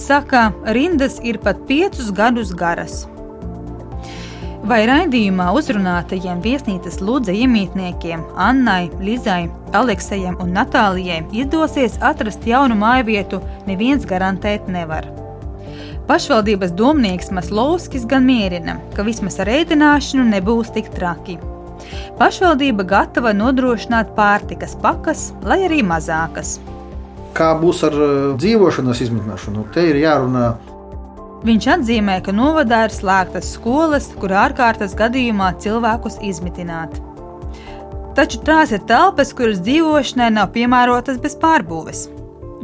saka, 0.00 0.48
rindas 0.72 1.20
ir 1.20 1.36
pat 1.44 1.60
piecus 1.68 2.08
gadus 2.16 2.54
garas. 2.56 3.04
Vai 4.68 4.80
raidījumā 4.88 5.52
uzrunātajiem 5.60 6.40
viesnīcas 6.44 6.98
lūdza 7.04 7.36
iemītniekiem 7.36 8.24
Annai, 8.48 8.88
Lizai, 9.00 9.46
Aleksējam 9.76 10.40
un 10.42 10.56
Natālijai 10.56 11.22
izdosies 11.36 12.00
atrast 12.00 12.48
jaunu 12.48 12.76
māju 12.80 13.08
vietu, 13.12 13.44
neviens 13.68 14.08
garantēt 14.08 14.68
nevar. 14.72 15.27
Pašvaldības 16.08 16.70
domnieks 16.72 17.28
Maslovskis 17.36 18.06
gan 18.08 18.24
mierina, 18.24 18.78
ka 18.96 19.04
vismaz 19.04 19.34
ar 19.44 19.50
ēdināšanu 19.52 20.24
nebūs 20.30 20.70
tik 20.72 20.88
traki. 20.94 21.36
Pašvaldība 22.16 22.86
gatava 22.88 23.34
nodrošināt 23.36 24.14
pārtikas 24.16 24.72
pakas, 24.80 25.28
lai 25.44 25.60
arī 25.66 25.82
mazākas. 25.84 26.56
Kā 27.36 27.50
būs 27.60 27.84
ar 27.84 27.98
uh, 28.00 28.14
dzīvošanas 28.40 29.04
izmitināšanu? 29.04 29.66
Te 29.74 29.84
ir 29.90 30.00
jārunā 30.00 30.48
Viņš 31.44 31.66
atzīmē, 31.76 32.16
ka 32.26 32.32
novadā 32.34 32.80
ir 32.88 32.94
slēgtas 32.96 33.52
skolas, 33.54 34.08
kur 34.18 34.32
ārkārtas 34.34 34.96
gadījumā 34.98 35.52
cilvēkus 35.62 36.18
izmitināt. 36.26 36.96
Taču 38.18 38.40
tās 38.48 38.72
ir 38.74 38.82
telpas, 38.88 39.30
kuras 39.36 39.60
dzīvošanai 39.62 40.32
nav 40.40 40.50
piemērotas 40.56 41.20
bez 41.22 41.38
pārbūves, 41.38 42.08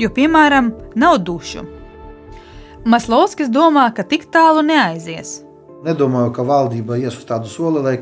jo, 0.03 0.11
piemēram, 0.17 0.73
nav 0.99 1.21
dušu. 1.29 1.63
Maslovskis 2.85 3.49
domā, 3.49 3.87
ka 3.97 4.05
tik 4.05 4.27
tālu 4.33 4.61
neaizies. 4.67 5.39
Nedomāju, 5.85 6.33
ka 6.37 6.45
valdība 6.45 6.99
ies 7.01 7.17
uz 7.17 7.25
tādu 7.29 7.49
soli, 7.49 7.81
lai 7.85 7.95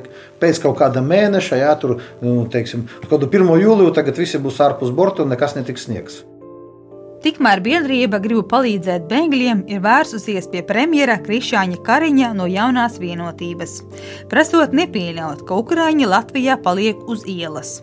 pēc 0.43 0.59
kaut 0.63 0.77
kāda 0.79 1.03
mēneša, 1.03 1.59
jā, 1.59 1.71
tur, 1.79 1.97
nu, 2.23 2.45
teiksim, 2.51 2.89
kaut 3.05 3.13
kādu 3.17 3.29
1. 3.31 3.53
jūliju, 3.63 3.93
tagad 3.95 4.19
visi 4.19 4.39
būs 4.43 4.59
ārpus 4.63 4.91
borta 4.95 5.23
un 5.23 5.31
nekas 5.35 5.55
netiks 5.59 5.87
sniegs. 5.87 6.21
Tikmēr 7.23 7.63
biedrība 7.63 8.19
grib 8.23 8.49
palīdzēt 8.51 9.07
bēgļiem, 9.11 9.63
ir 9.71 9.83
vērsusies 9.85 10.51
pie 10.51 10.65
premjera 10.67 11.21
Krišāņa 11.23 11.79
Kariņa 11.87 12.33
no 12.35 12.49
jaunās 12.51 12.99
vienotības, 12.99 13.77
prasot 14.31 14.75
nepieļaut, 14.75 15.47
ka 15.47 15.61
Ukrāņi 15.63 16.11
Latvijā 16.11 16.59
paliek 16.63 17.07
uz 17.07 17.23
ielas. 17.31 17.79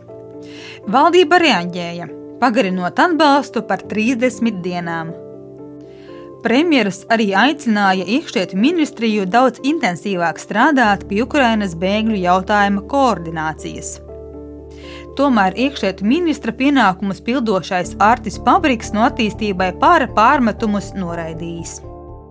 Valdība 0.84 1.40
reaģēja, 1.40 2.12
pagarinot 2.44 3.00
atbalstu 3.00 3.64
par 3.68 3.88
30 3.88 4.60
dienām. 4.64 5.16
Premjeras 6.40 7.02
arī 7.12 7.34
aicināja 7.36 8.06
iekšlietu 8.08 8.56
ministriju 8.56 9.26
daudz 9.28 9.60
intensīvāk 9.68 10.38
strādāt 10.40 11.02
pie 11.10 11.26
Ukrainas 11.26 11.74
bēgļu 11.76 12.16
jautājuma 12.22 12.86
koordinācijas. 12.94 13.98
Tomēr 15.20 15.58
iekšlietu 15.60 16.08
ministra 16.08 16.54
pienākumus 16.56 17.20
pildošais 17.28 17.98
Artis 18.00 18.40
Pabriks 18.46 18.94
no 18.96 19.04
attīstībai 19.10 19.74
pāra 19.82 20.08
pārmetumus 20.16 20.94
noraidījis. 20.96 21.82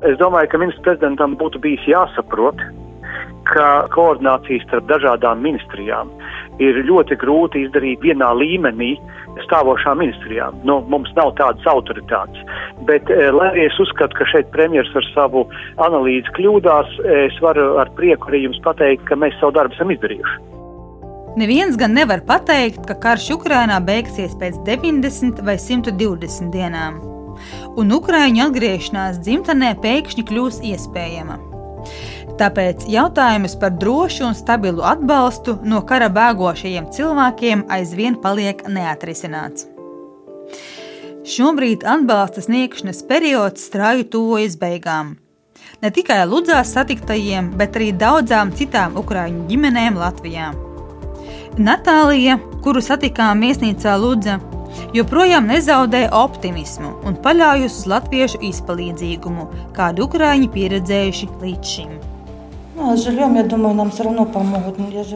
Es 0.08 0.16
domāju, 0.16 0.54
ka 0.54 0.62
ministra 0.62 0.86
prezidentam 0.88 1.36
būtu 1.36 1.60
bijis 1.60 1.84
jāsaprot, 1.92 2.64
ka 3.52 3.68
koordinācijas 3.92 4.64
starp 4.70 4.88
dažādām 4.88 5.44
ministrijām 5.44 6.08
ir 6.62 6.82
ļoti 6.88 7.18
grūti 7.20 7.64
izdarīt 7.66 8.02
vienā 8.04 8.30
līmenī 8.38 8.94
stāvošām 9.46 10.00
ministrijām. 10.02 10.58
Nu, 10.66 10.80
mums 10.90 11.10
nav 11.16 11.34
tādas 11.38 11.64
autoritātes. 11.70 12.42
Bet, 12.88 13.10
eh, 13.10 13.30
lai 13.34 13.52
arī 13.52 13.66
es 13.68 13.78
uzskatu, 13.78 14.18
ka 14.18 14.26
šeit 14.32 14.50
premjeras 14.54 14.94
ar 14.96 15.06
savu 15.14 15.46
analīzi 15.76 16.32
kļūdās, 16.38 16.98
es 17.28 17.40
varu 17.40 17.78
ar 17.78 17.90
prieku 17.96 18.30
arī 18.30 18.44
jums 18.46 18.60
pateikt, 18.64 19.04
ka 19.06 19.14
mēs 19.14 19.38
savu 19.40 19.52
darbu 19.52 19.74
esam 19.74 19.94
izdarījuši. 19.94 20.38
Neviens 21.38 21.76
gan 21.78 21.92
nevar 21.94 22.24
pateikt, 22.26 22.86
ka 22.88 22.96
karš 22.98 23.28
Ukrainā 23.36 23.78
beigsies 23.84 24.34
pēc 24.40 24.58
90 24.66 25.44
vai 25.46 25.54
120 25.54 26.50
dienām, 26.50 26.98
un 27.78 27.94
Ukrāņu 27.94 28.48
atgriešanās 28.48 29.20
dzimtenē 29.22 29.76
pēkšņi 29.84 30.24
kļūs 30.26 30.58
iespējama. 30.72 31.47
Tāpēc 32.38 32.84
jautājums 32.86 33.56
par 33.58 33.72
drošu 33.74 34.28
un 34.28 34.36
stabilu 34.38 34.84
atbalstu 34.86 35.56
no 35.66 35.80
kara 35.86 36.06
bēgošajiem 36.14 36.86
cilvēkiem 36.94 37.64
aizvien 37.74 38.14
paliek 38.22 38.62
neatrisināts. 38.70 39.66
Šobrīd 41.28 41.82
atbalsta 41.82 42.44
sniegšanas 42.44 43.02
periods 43.08 43.64
strauji 43.66 44.06
tuvojas 44.12 44.54
beigām. 44.60 45.16
Ne 45.82 45.90
tikai 45.94 46.20
Ludzās 46.30 46.70
satiktajiem, 46.76 47.50
bet 47.58 47.74
arī 47.76 47.90
daudzām 47.92 48.54
citām 48.54 48.94
ukrāņu 49.02 49.48
ģimenēm 49.50 49.98
Latvijā. 49.98 50.52
Natālija, 51.58 52.38
kuru 52.62 52.82
satikām 52.82 53.42
viesnīcā 53.42 53.96
Ludza, 53.98 54.38
joprojām 54.94 55.50
nezaudē 55.50 56.04
optimismu 56.14 56.94
un 57.02 57.18
paļaujas 57.24 57.80
uz 57.82 57.90
latviešu 57.94 58.40
izpalīdzīgumu, 58.52 59.48
kādu 59.74 60.06
ukrāņi 60.06 60.52
pieredzējuši 60.54 61.30
līdz 61.42 61.74
šim. 61.74 61.98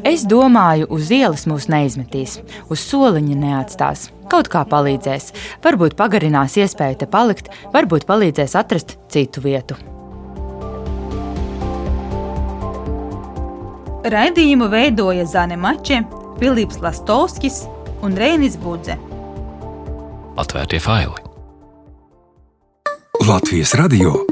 Es 0.09 0.25
domāju, 0.29 0.89
uz 0.91 1.13
ielas 1.15 1.47
mūs 1.49 1.69
neizmetīs, 1.73 2.41
uz 2.73 2.83
soliņa 2.83 3.37
neatstās. 3.39 4.09
Kaut 4.33 4.51
kā 4.53 4.65
palīdzēs. 4.69 5.31
Varbūt 5.65 5.97
pagarinās 5.99 6.57
iespēju 6.59 7.03
te 7.03 7.09
palikt, 7.11 7.53
varbūt 7.75 8.07
palīdzēs 8.09 8.57
atrast 8.59 8.97
citu 9.13 9.45
vietu. 9.45 9.79
Raidījumu 14.03 14.67
veidoja 14.73 15.27
Zane 15.31 15.57
Mače, 15.57 16.03
Filips 16.41 16.81
Lastovskis 16.83 17.63
un 18.03 18.19
Reinis 18.19 18.59
Budze. 18.59 18.99
Atvērtie 20.43 20.81
faili! 20.83 21.23
Latvijas 23.29 23.75
radio 23.79 24.32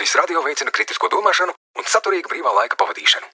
Latvijas 0.00 0.16
radio 0.16 0.40
veicina 0.40 0.72
kritisko 0.72 1.10
domāšanu 1.12 1.52
un 1.76 1.84
saturīgu 1.84 2.30
brīvā 2.32 2.54
laika 2.56 2.78
pavadīšanu. 2.80 3.26